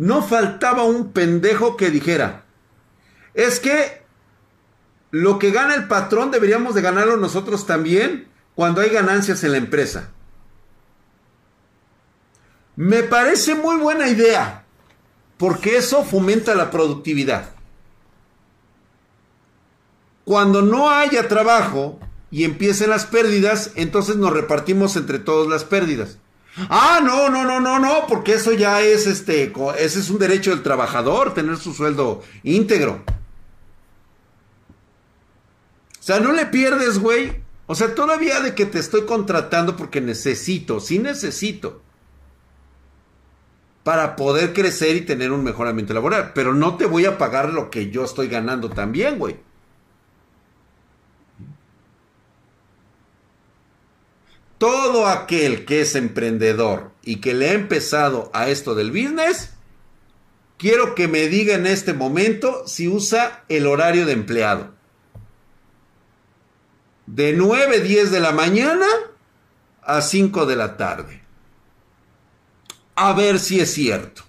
[0.00, 2.44] no faltaba un pendejo que dijera,
[3.34, 4.02] es que
[5.10, 9.58] lo que gana el patrón deberíamos de ganarlo nosotros también cuando hay ganancias en la
[9.58, 10.08] empresa.
[12.76, 14.64] Me parece muy buena idea,
[15.36, 17.50] porque eso fomenta la productividad.
[20.30, 21.98] Cuando no haya trabajo
[22.30, 26.18] y empiecen las pérdidas, entonces nos repartimos entre todos las pérdidas.
[26.68, 30.50] Ah, no, no, no, no, no, porque eso ya es este, ese es un derecho
[30.50, 33.02] del trabajador, tener su sueldo íntegro.
[35.98, 37.42] O sea, no le pierdes, güey.
[37.66, 41.82] O sea, todavía de que te estoy contratando porque necesito, sí necesito.
[43.82, 46.30] Para poder crecer y tener un mejor ambiente laboral.
[46.36, 49.49] Pero no te voy a pagar lo que yo estoy ganando también, güey.
[54.60, 59.54] Todo aquel que es emprendedor y que le ha empezado a esto del business,
[60.58, 64.74] quiero que me diga en este momento si usa el horario de empleado.
[67.06, 68.84] De 9, 10 de la mañana
[69.82, 71.22] a 5 de la tarde.
[72.96, 74.24] A ver si es cierto.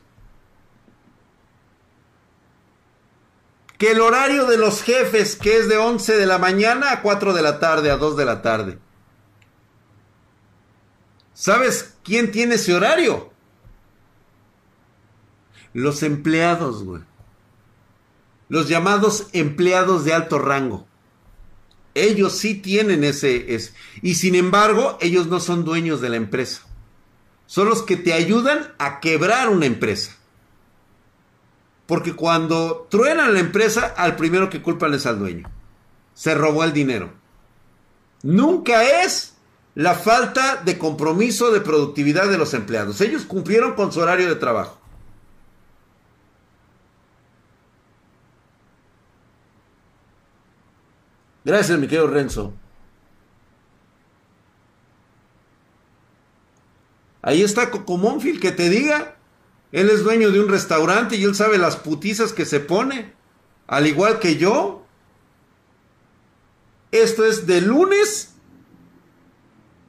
[3.78, 7.34] Que el horario de los jefes, que es de 11 de la mañana a 4
[7.34, 8.78] de la tarde, a 2 de la tarde.
[11.42, 13.32] ¿Sabes quién tiene ese horario?
[15.74, 17.02] Los empleados, güey.
[18.48, 20.86] Los llamados empleados de alto rango.
[21.96, 23.60] Ellos sí tienen ese,
[24.04, 26.62] Y sin embargo, ellos no son dueños de la empresa.
[27.48, 30.16] Son los que te ayudan a quebrar una empresa.
[31.88, 35.50] Porque cuando truenan la empresa, al primero que culpan es al dueño.
[36.14, 37.12] Se robó el dinero.
[38.22, 39.31] Nunca es
[39.76, 43.00] la falta de compromiso de productividad de los empleados.
[43.02, 44.78] Ellos cumplieron con su horario de trabajo.
[51.44, 52.54] Gracias, mi querido Renzo.
[57.24, 59.16] Ahí está Coco Monfield, que te diga.
[59.72, 63.14] Él es dueño de un restaurante y él sabe las putizas que se pone.
[63.68, 64.86] Al igual que yo.
[66.92, 68.31] Esto es de lunes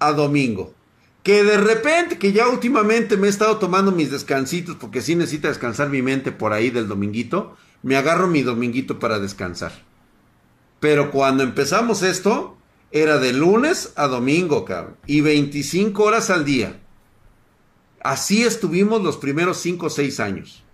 [0.07, 0.75] a domingo.
[1.23, 5.49] Que de repente, que ya últimamente me he estado tomando mis descansitos, porque sí necesita
[5.49, 9.73] descansar mi mente por ahí del dominguito, me agarro mi dominguito para descansar.
[10.81, 12.57] Pero cuando empezamos esto,
[12.91, 16.81] era de lunes a domingo, cabrón, y 25 horas al día.
[18.03, 20.65] Así estuvimos los primeros 5 o 6 años.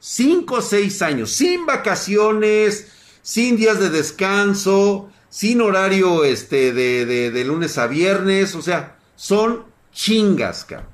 [0.00, 2.88] 5 o 6 años, sin vacaciones,
[3.22, 10.64] sin días de descanso, sin horario este, de, lunes a viernes, o sea, son chingas,
[10.64, 10.88] cabrón.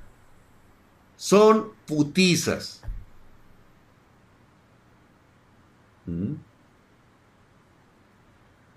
[1.18, 2.80] Son putizas.
[6.06, 6.36] ¿Mm?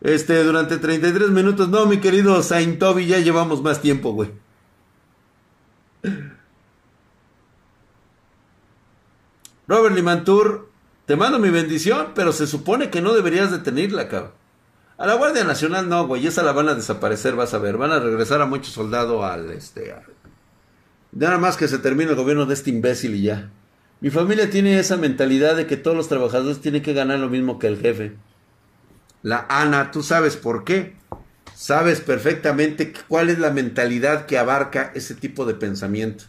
[0.01, 1.69] Este, durante 33 minutos.
[1.69, 4.31] No, mi querido Saint Toby, ya llevamos más tiempo, güey.
[9.69, 10.69] Robert Limantur,
[11.05, 14.42] te mando mi bendición, pero se supone que no deberías detenerla, cabrón.
[15.03, 17.75] A la Guardia Nacional no, güey, esa la van a desaparecer, vas a ver.
[17.75, 19.93] Van a regresar a muchos soldados al, este...
[21.11, 23.49] Nada más que se termine el gobierno de este imbécil y ya.
[23.99, 27.59] Mi familia tiene esa mentalidad de que todos los trabajadores tienen que ganar lo mismo
[27.59, 28.15] que el jefe.
[29.23, 30.95] La Ana, tú sabes por qué.
[31.53, 36.23] Sabes perfectamente cuál es la mentalidad que abarca ese tipo de pensamiento.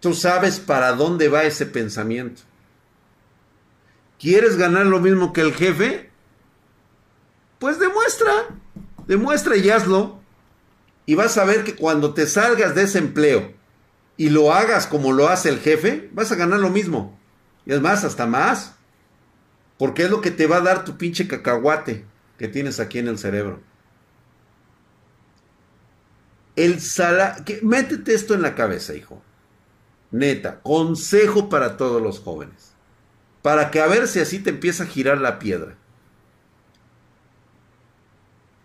[0.00, 2.42] Tú sabes para dónde va ese pensamiento.
[4.18, 6.10] ¿Quieres ganar lo mismo que el jefe?
[7.62, 8.48] Pues demuestra,
[9.06, 10.18] demuestra y hazlo.
[11.06, 13.52] Y vas a ver que cuando te salgas de ese empleo
[14.16, 17.16] y lo hagas como lo hace el jefe, vas a ganar lo mismo.
[17.64, 18.74] Y es más, hasta más.
[19.78, 22.04] Porque es lo que te va a dar tu pinche cacahuate
[22.36, 23.60] que tienes aquí en el cerebro.
[26.56, 27.44] El sala...
[27.62, 29.22] Métete esto en la cabeza, hijo.
[30.10, 32.72] Neta, consejo para todos los jóvenes.
[33.40, 35.76] Para que a ver si así te empieza a girar la piedra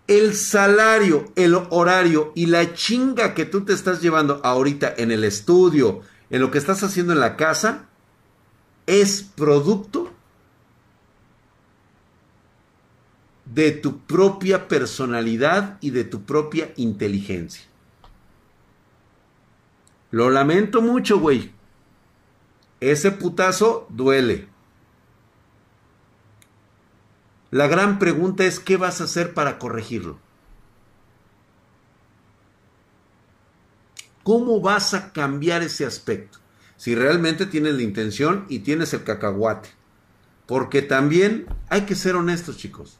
[0.07, 5.23] el salario, el horario y la chinga que tú te estás llevando ahorita en el
[5.23, 7.85] estudio, en lo que estás haciendo en la casa,
[8.85, 10.13] es producto
[13.45, 17.63] de tu propia personalidad y de tu propia inteligencia.
[20.11, 21.51] Lo lamento mucho, güey.
[22.79, 24.47] Ese putazo duele.
[27.51, 30.19] La gran pregunta es, ¿qué vas a hacer para corregirlo?
[34.23, 36.39] ¿Cómo vas a cambiar ese aspecto?
[36.75, 39.69] Si realmente tienes la intención y tienes el cacahuate.
[40.45, 42.97] Porque también hay que ser honestos, chicos.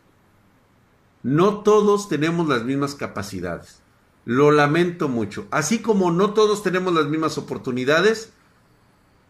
[1.24, 3.82] No todos tenemos las mismas capacidades.
[4.24, 5.48] Lo lamento mucho.
[5.52, 8.32] Así como no todos tenemos las mismas oportunidades,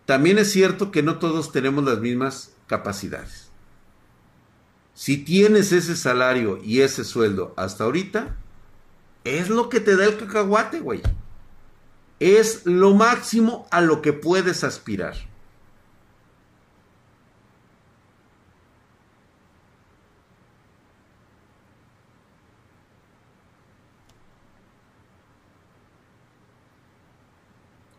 [0.05, 3.46] también es cierto que no todos tenemos las mismas capacidades.
[4.97, 8.35] Si tienes ese salario y ese sueldo hasta ahorita,
[9.25, 11.03] es lo que te da el cacahuate, güey.
[12.19, 15.15] Es lo máximo a lo que puedes aspirar.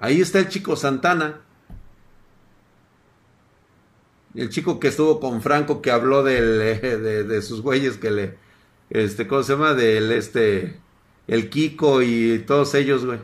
[0.01, 1.47] Ahí está el chico Santana.
[4.39, 8.39] El chico que estuvo con Franco que habló del, de, de, sus güeyes que le,
[8.91, 9.74] este, ¿cómo se llama?
[9.74, 10.80] Del, este,
[11.26, 13.18] el Kiko y todos ellos, güey.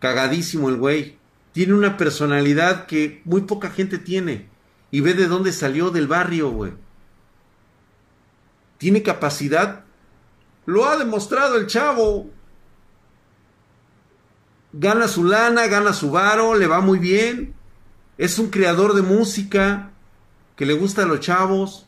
[0.00, 1.16] Cagadísimo el güey.
[1.52, 4.48] Tiene una personalidad que muy poca gente tiene.
[4.90, 6.72] Y ve de dónde salió del barrio, güey.
[8.78, 9.84] Tiene capacidad.
[10.64, 12.30] Lo ha demostrado el chavo
[14.78, 17.54] gana su lana, gana su varo, le va muy bien.
[18.18, 19.92] Es un creador de música
[20.56, 21.86] que le gusta a los chavos.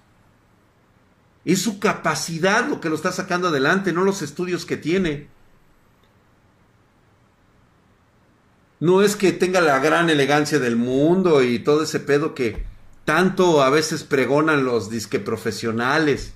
[1.45, 5.29] Es su capacidad lo que lo está sacando adelante, no los estudios que tiene.
[8.81, 12.65] No es que tenga la gran elegancia del mundo y todo ese pedo que
[13.05, 16.35] tanto a veces pregonan los disque profesionales.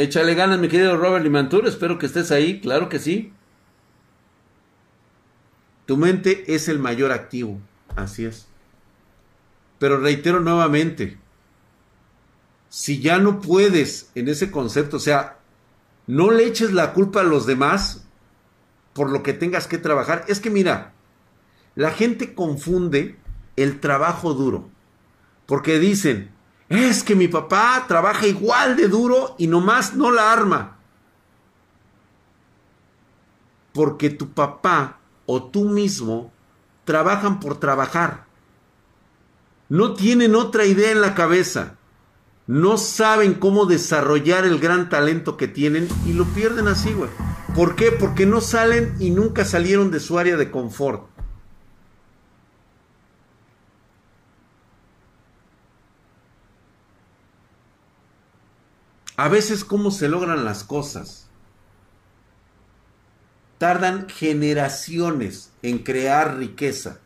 [0.00, 1.66] Échale ganas, mi querido Robert Limantur.
[1.66, 2.58] Espero que estés ahí.
[2.62, 3.34] Claro que sí.
[5.84, 7.60] Tu mente es el mayor activo.
[7.96, 8.48] Así es.
[9.78, 11.18] Pero reitero nuevamente.
[12.70, 15.36] Si ya no puedes en ese concepto, o sea,
[16.06, 18.06] no le eches la culpa a los demás
[18.94, 20.24] por lo que tengas que trabajar.
[20.28, 20.94] Es que mira,
[21.74, 23.16] la gente confunde
[23.56, 24.70] el trabajo duro.
[25.44, 26.30] Porque dicen,
[26.70, 30.78] es que mi papá trabaja igual de duro y nomás no la arma.
[33.72, 36.32] Porque tu papá o tú mismo
[36.84, 38.24] trabajan por trabajar.
[39.68, 41.76] No tienen otra idea en la cabeza.
[42.46, 47.10] No saben cómo desarrollar el gran talento que tienen y lo pierden así, güey.
[47.54, 47.90] ¿Por qué?
[47.90, 51.09] Porque no salen y nunca salieron de su área de confort.
[59.20, 61.28] A veces cómo se logran las cosas.
[63.58, 67.00] Tardan generaciones en crear riqueza.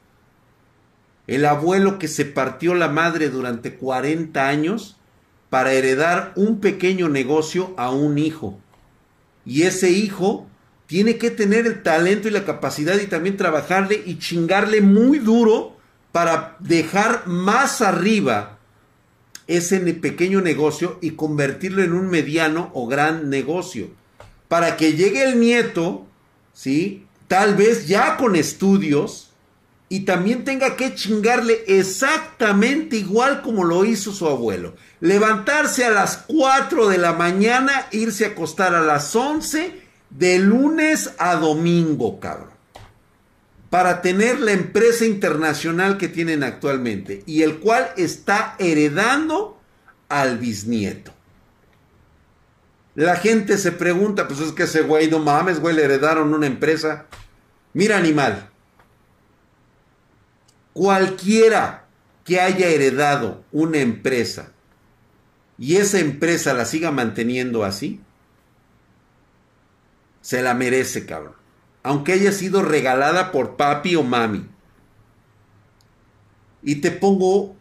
[1.27, 4.97] El abuelo que se partió la madre durante 40 años
[5.51, 8.61] para heredar un pequeño negocio a un hijo.
[9.45, 10.47] Y ese hijo
[10.87, 15.77] tiene que tener el talento y la capacidad y también trabajarle y chingarle muy duro
[16.13, 18.54] para dejar más arriba
[19.47, 23.91] ese pequeño negocio y convertirlo en un mediano o gran negocio.
[24.49, 26.07] Para que llegue el nieto,
[26.53, 27.07] ¿sí?
[27.29, 29.31] Tal vez ya con estudios
[29.89, 34.75] y también tenga que chingarle exactamente igual como lo hizo su abuelo.
[35.01, 41.11] Levantarse a las 4 de la mañana, irse a acostar a las 11 de lunes
[41.19, 42.54] a domingo, cabrón
[43.75, 49.61] para tener la empresa internacional que tienen actualmente y el cual está heredando
[50.09, 51.13] al bisnieto.
[52.95, 56.47] La gente se pregunta, pues es que ese güey, no mames, güey, le heredaron una
[56.47, 57.07] empresa.
[57.73, 58.49] Mira, animal,
[60.73, 61.89] cualquiera
[62.25, 64.53] que haya heredado una empresa
[65.59, 68.01] y esa empresa la siga manteniendo así,
[70.21, 71.44] se la merece, cabrón
[71.85, 74.49] aunque haya sido regalada por papi o mami.
[76.63, 77.55] Y te pongo,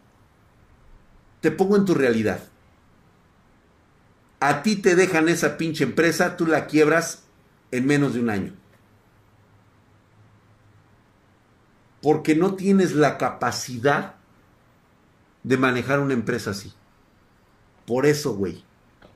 [1.42, 2.42] te pongo en tu realidad.
[4.40, 7.24] A ti te dejan esa pinche empresa, tú la quiebras
[7.70, 8.54] en menos de un año.
[12.00, 14.14] Porque no tienes la capacidad
[15.42, 16.72] de manejar una empresa así.
[17.86, 18.64] Por eso, güey.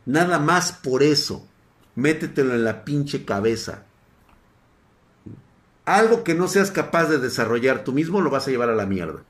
[0.05, 1.47] Nada más por eso.
[1.95, 3.88] Métetelo en la pinche cabeza
[5.97, 8.87] algo que no seas capaz de desarrollar tú mismo lo vas a llevar a la
[8.87, 9.23] mierda.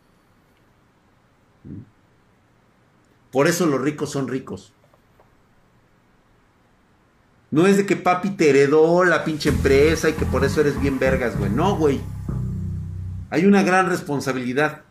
[3.30, 4.72] Por eso los ricos son ricos.
[7.50, 10.80] No es de que papi te heredó la pinche empresa y que por eso eres
[10.80, 11.50] bien vergas, güey.
[11.50, 12.00] No, güey.
[13.30, 14.82] Hay una gran responsabilidad.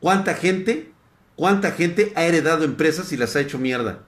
[0.00, 0.92] ¿Cuánta gente,
[1.36, 4.00] cuánta gente ha heredado empresas y las ha hecho mierda?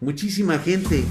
[0.00, 1.04] Muchísima gente.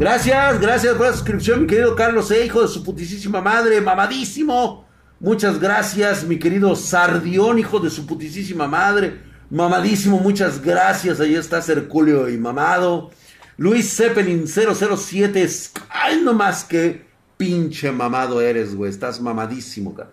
[0.00, 4.86] Gracias, gracias por la suscripción, mi querido Carlos, eh, hijo de su putísima madre, mamadísimo.
[5.18, 9.20] Muchas gracias, mi querido Sardión, hijo de su putísima madre.
[9.50, 11.20] Mamadísimo, muchas gracias.
[11.20, 13.10] Ahí está Herculeo y mamado.
[13.58, 15.46] Luis Zeppelin 007.
[15.90, 17.04] Ay, no más que
[17.36, 18.90] pinche mamado eres, güey.
[18.90, 20.12] Estás mamadísimo, cara.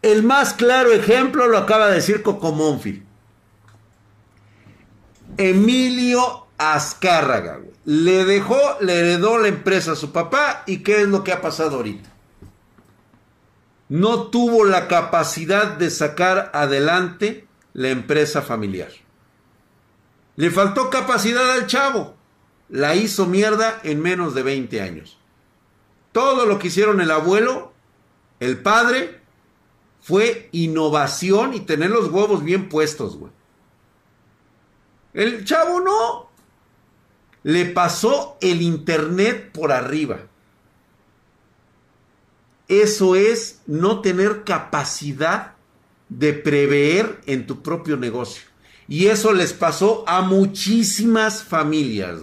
[0.00, 3.02] El más claro ejemplo lo acaba de decir Coco Monfi.
[5.36, 7.74] Emilio Azcárraga, güey.
[7.84, 10.62] Le dejó, le heredó la empresa a su papá.
[10.66, 12.10] ¿Y qué es lo que ha pasado ahorita?
[13.88, 18.90] No tuvo la capacidad de sacar adelante la empresa familiar.
[20.36, 22.16] Le faltó capacidad al chavo.
[22.68, 25.18] La hizo mierda en menos de 20 años.
[26.12, 27.72] Todo lo que hicieron el abuelo,
[28.40, 29.20] el padre,
[30.00, 33.32] fue innovación y tener los huevos bien puestos, güey.
[35.12, 36.30] El chavo no.
[37.44, 40.18] Le pasó el internet por arriba.
[42.66, 45.52] Eso es no tener capacidad
[46.08, 48.42] de prever en tu propio negocio.
[48.88, 52.18] Y eso les pasó a muchísimas familias.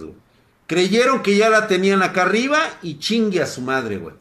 [0.66, 4.14] Creyeron que ya la tenían acá arriba y chingue a su madre, güey.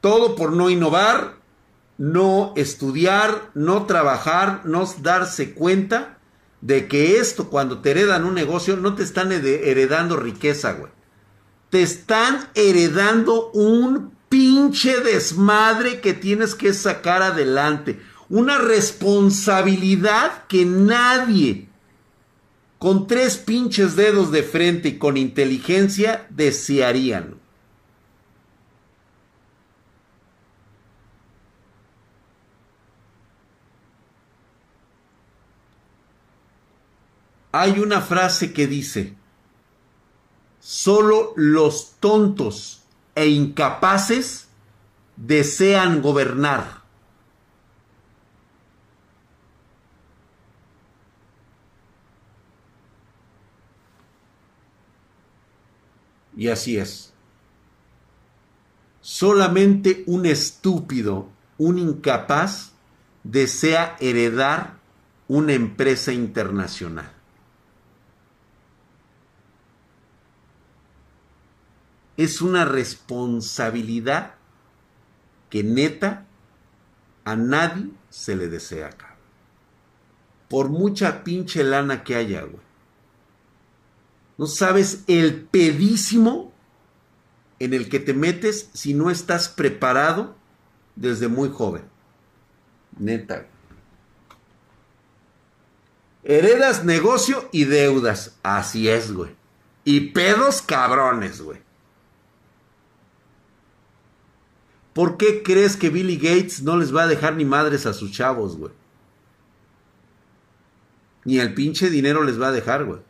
[0.00, 1.36] Todo por no innovar,
[1.96, 6.19] no estudiar, no trabajar, no darse cuenta
[6.60, 10.92] de que esto cuando te heredan un negocio no te están heredando riqueza, güey.
[11.70, 21.68] Te están heredando un pinche desmadre que tienes que sacar adelante una responsabilidad que nadie
[22.78, 27.39] con tres pinches dedos de frente y con inteligencia desearían.
[37.52, 39.16] Hay una frase que dice,
[40.60, 42.82] solo los tontos
[43.14, 44.48] e incapaces
[45.16, 46.80] desean gobernar.
[56.36, 57.12] Y así es.
[59.02, 61.28] Solamente un estúpido,
[61.58, 62.72] un incapaz,
[63.24, 64.78] desea heredar
[65.28, 67.19] una empresa internacional.
[72.20, 74.34] Es una responsabilidad
[75.48, 76.26] que neta
[77.24, 79.16] a nadie se le desea acá.
[80.50, 82.60] Por mucha pinche lana que haya, güey.
[84.36, 86.52] No sabes el pedísimo
[87.58, 90.36] en el que te metes si no estás preparado
[90.96, 91.84] desde muy joven.
[92.98, 93.46] Neta.
[96.22, 98.36] Heredas negocio y deudas.
[98.42, 99.34] Así es, güey.
[99.84, 101.69] Y pedos cabrones, güey.
[104.92, 108.10] ¿Por qué crees que Billy Gates no les va a dejar ni madres a sus
[108.10, 108.72] chavos, güey?
[111.24, 113.00] Ni el pinche dinero les va a dejar, güey.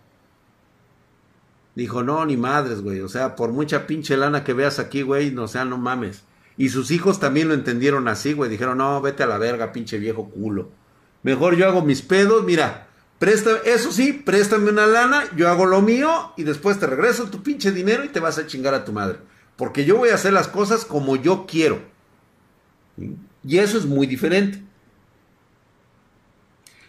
[1.74, 3.00] Dijo, no, ni madres, güey.
[3.00, 6.24] O sea, por mucha pinche lana que veas aquí, güey, no, sea, no mames.
[6.56, 8.50] Y sus hijos también lo entendieron así, güey.
[8.50, 10.68] Dijeron, no, vete a la verga, pinche viejo culo.
[11.22, 12.88] Mejor yo hago mis pedos, mira.
[13.18, 17.42] Préstame, eso sí, préstame una lana, yo hago lo mío y después te regreso tu
[17.42, 19.18] pinche dinero y te vas a chingar a tu madre.
[19.60, 21.82] Porque yo voy a hacer las cosas como yo quiero.
[23.44, 24.62] Y eso es muy diferente.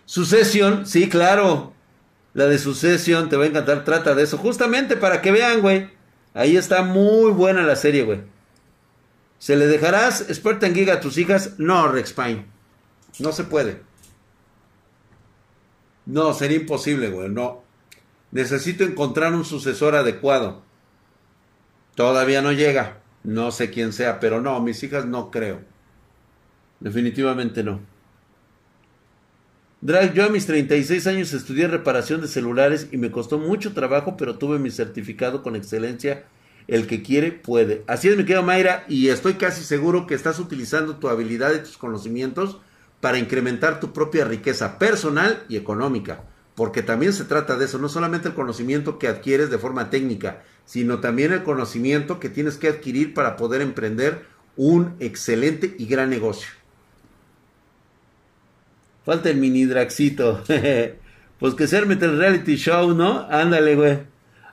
[0.06, 1.74] Sucesión, sí, claro.
[2.34, 4.38] La de Succession te va a encantar, trata de eso.
[4.38, 5.90] Justamente para que vean, güey.
[6.34, 8.22] Ahí está muy buena la serie, güey.
[9.38, 11.56] ¿Se le dejarás Spartan Giga a tus hijas?
[11.58, 12.46] No, Rex Pine.
[13.20, 13.82] No se puede.
[16.06, 17.28] No, sería imposible, güey.
[17.28, 17.64] No.
[18.32, 20.71] Necesito encontrar un sucesor adecuado.
[21.96, 23.02] Todavía no llega.
[23.24, 25.62] No sé quién sea, pero no, mis hijas no creo.
[26.80, 27.80] Definitivamente no.
[29.82, 34.16] Drag, yo a mis 36 años estudié reparación de celulares y me costó mucho trabajo,
[34.16, 36.26] pero tuve mi certificado con excelencia.
[36.68, 37.84] El que quiere puede.
[37.88, 41.60] Así es, mi querido Mayra, y estoy casi seguro que estás utilizando tu habilidad y
[41.60, 42.60] tus conocimientos
[43.00, 46.24] para incrementar tu propia riqueza personal y económica.
[46.56, 50.44] Porque también se trata de eso, no solamente el conocimiento que adquieres de forma técnica,
[50.66, 56.10] sino también el conocimiento que tienes que adquirir para poder emprender un excelente y gran
[56.10, 56.50] negocio.
[59.06, 60.44] Falta el mini Draxito.
[61.40, 63.28] pues que se arme el reality show, ¿no?
[63.30, 64.00] Ándale, güey.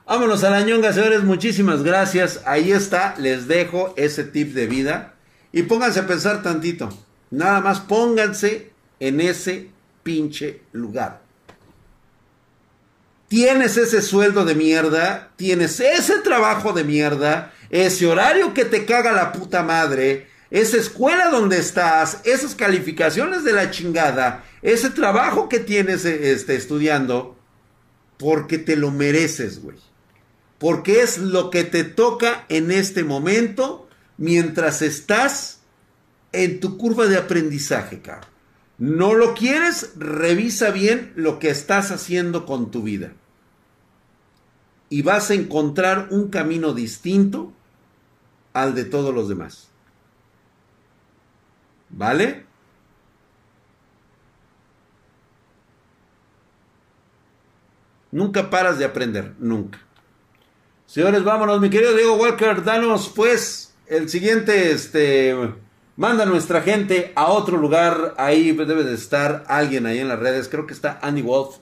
[0.07, 1.23] Vámonos a la ñonga, señores.
[1.23, 2.41] Muchísimas gracias.
[2.45, 3.15] Ahí está.
[3.19, 5.13] Les dejo ese tip de vida.
[5.51, 6.89] Y pónganse a pensar tantito.
[7.29, 9.69] Nada más pónganse en ese
[10.01, 11.21] pinche lugar.
[13.29, 15.31] Tienes ese sueldo de mierda.
[15.37, 17.53] Tienes ese trabajo de mierda.
[17.69, 23.53] Ese horario que te caga la puta madre esa escuela donde estás, esas calificaciones de
[23.53, 27.37] la chingada, ese trabajo que tienes este, estudiando,
[28.17, 29.77] porque te lo mereces, güey.
[30.57, 35.59] Porque es lo que te toca en este momento mientras estás
[36.33, 38.27] en tu curva de aprendizaje, cabrón.
[38.79, 39.93] ¿No lo quieres?
[39.97, 43.11] Revisa bien lo que estás haciendo con tu vida.
[44.89, 47.53] Y vas a encontrar un camino distinto
[48.53, 49.67] al de todos los demás.
[51.89, 52.45] ¿Vale?
[58.11, 59.79] Nunca paras de aprender, nunca.
[60.87, 65.35] Señores, vámonos, mi querido Diego Walker, danos pues el siguiente, este,
[65.99, 70.47] manda nuestra gente a otro lugar, ahí debe de estar alguien ahí en las redes,
[70.47, 71.57] creo que está Andy Wolf.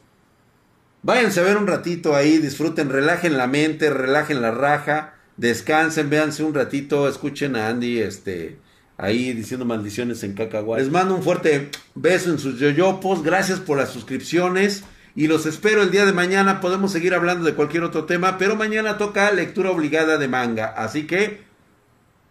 [1.01, 6.43] Váyanse a ver un ratito ahí, disfruten, relajen la mente, relajen la raja, descansen, véanse
[6.43, 8.59] un ratito, escuchen a Andy, este,
[8.95, 10.83] ahí diciendo maldiciones en cacahuate.
[10.83, 13.23] Les mando un fuerte beso en sus yoyopos.
[13.23, 14.83] Gracias por las suscripciones.
[15.15, 16.61] Y los espero el día de mañana.
[16.61, 18.37] Podemos seguir hablando de cualquier otro tema.
[18.37, 20.67] Pero mañana toca lectura obligada de manga.
[20.67, 21.41] Así que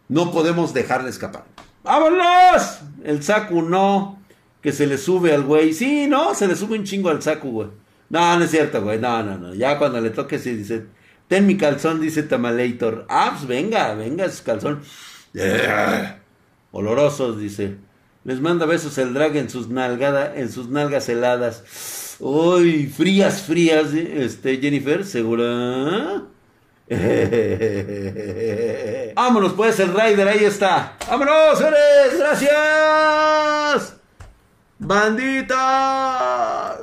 [0.08, 1.44] no podemos dejarle escapar.
[1.86, 2.80] ¡Vámonos!
[3.04, 4.20] El Saku no.
[4.60, 5.72] Que se le sube al güey.
[5.72, 7.68] Sí, no, se le sube un chingo al Saku, güey.
[8.08, 8.98] No, no es cierto, güey.
[8.98, 9.54] No, no, no.
[9.54, 10.86] Ya cuando le toque, sí dice.
[11.28, 13.06] Ten mi calzón, dice Tamalator.
[13.08, 14.82] Ah, pues venga, venga, su calzón.
[16.72, 17.76] Olorosos, dice.
[18.24, 22.16] Les manda besos el drag en sus, nalgada, en sus nalgas heladas.
[22.18, 26.24] Uy, frías, frías, este, Jennifer, ¿segura?
[29.16, 30.92] Vámonos, pues, el Rider, ahí está.
[31.08, 32.16] ¡Vámonos, señores!
[32.18, 33.96] ¡Gracias!
[34.78, 36.78] ¡Bandita!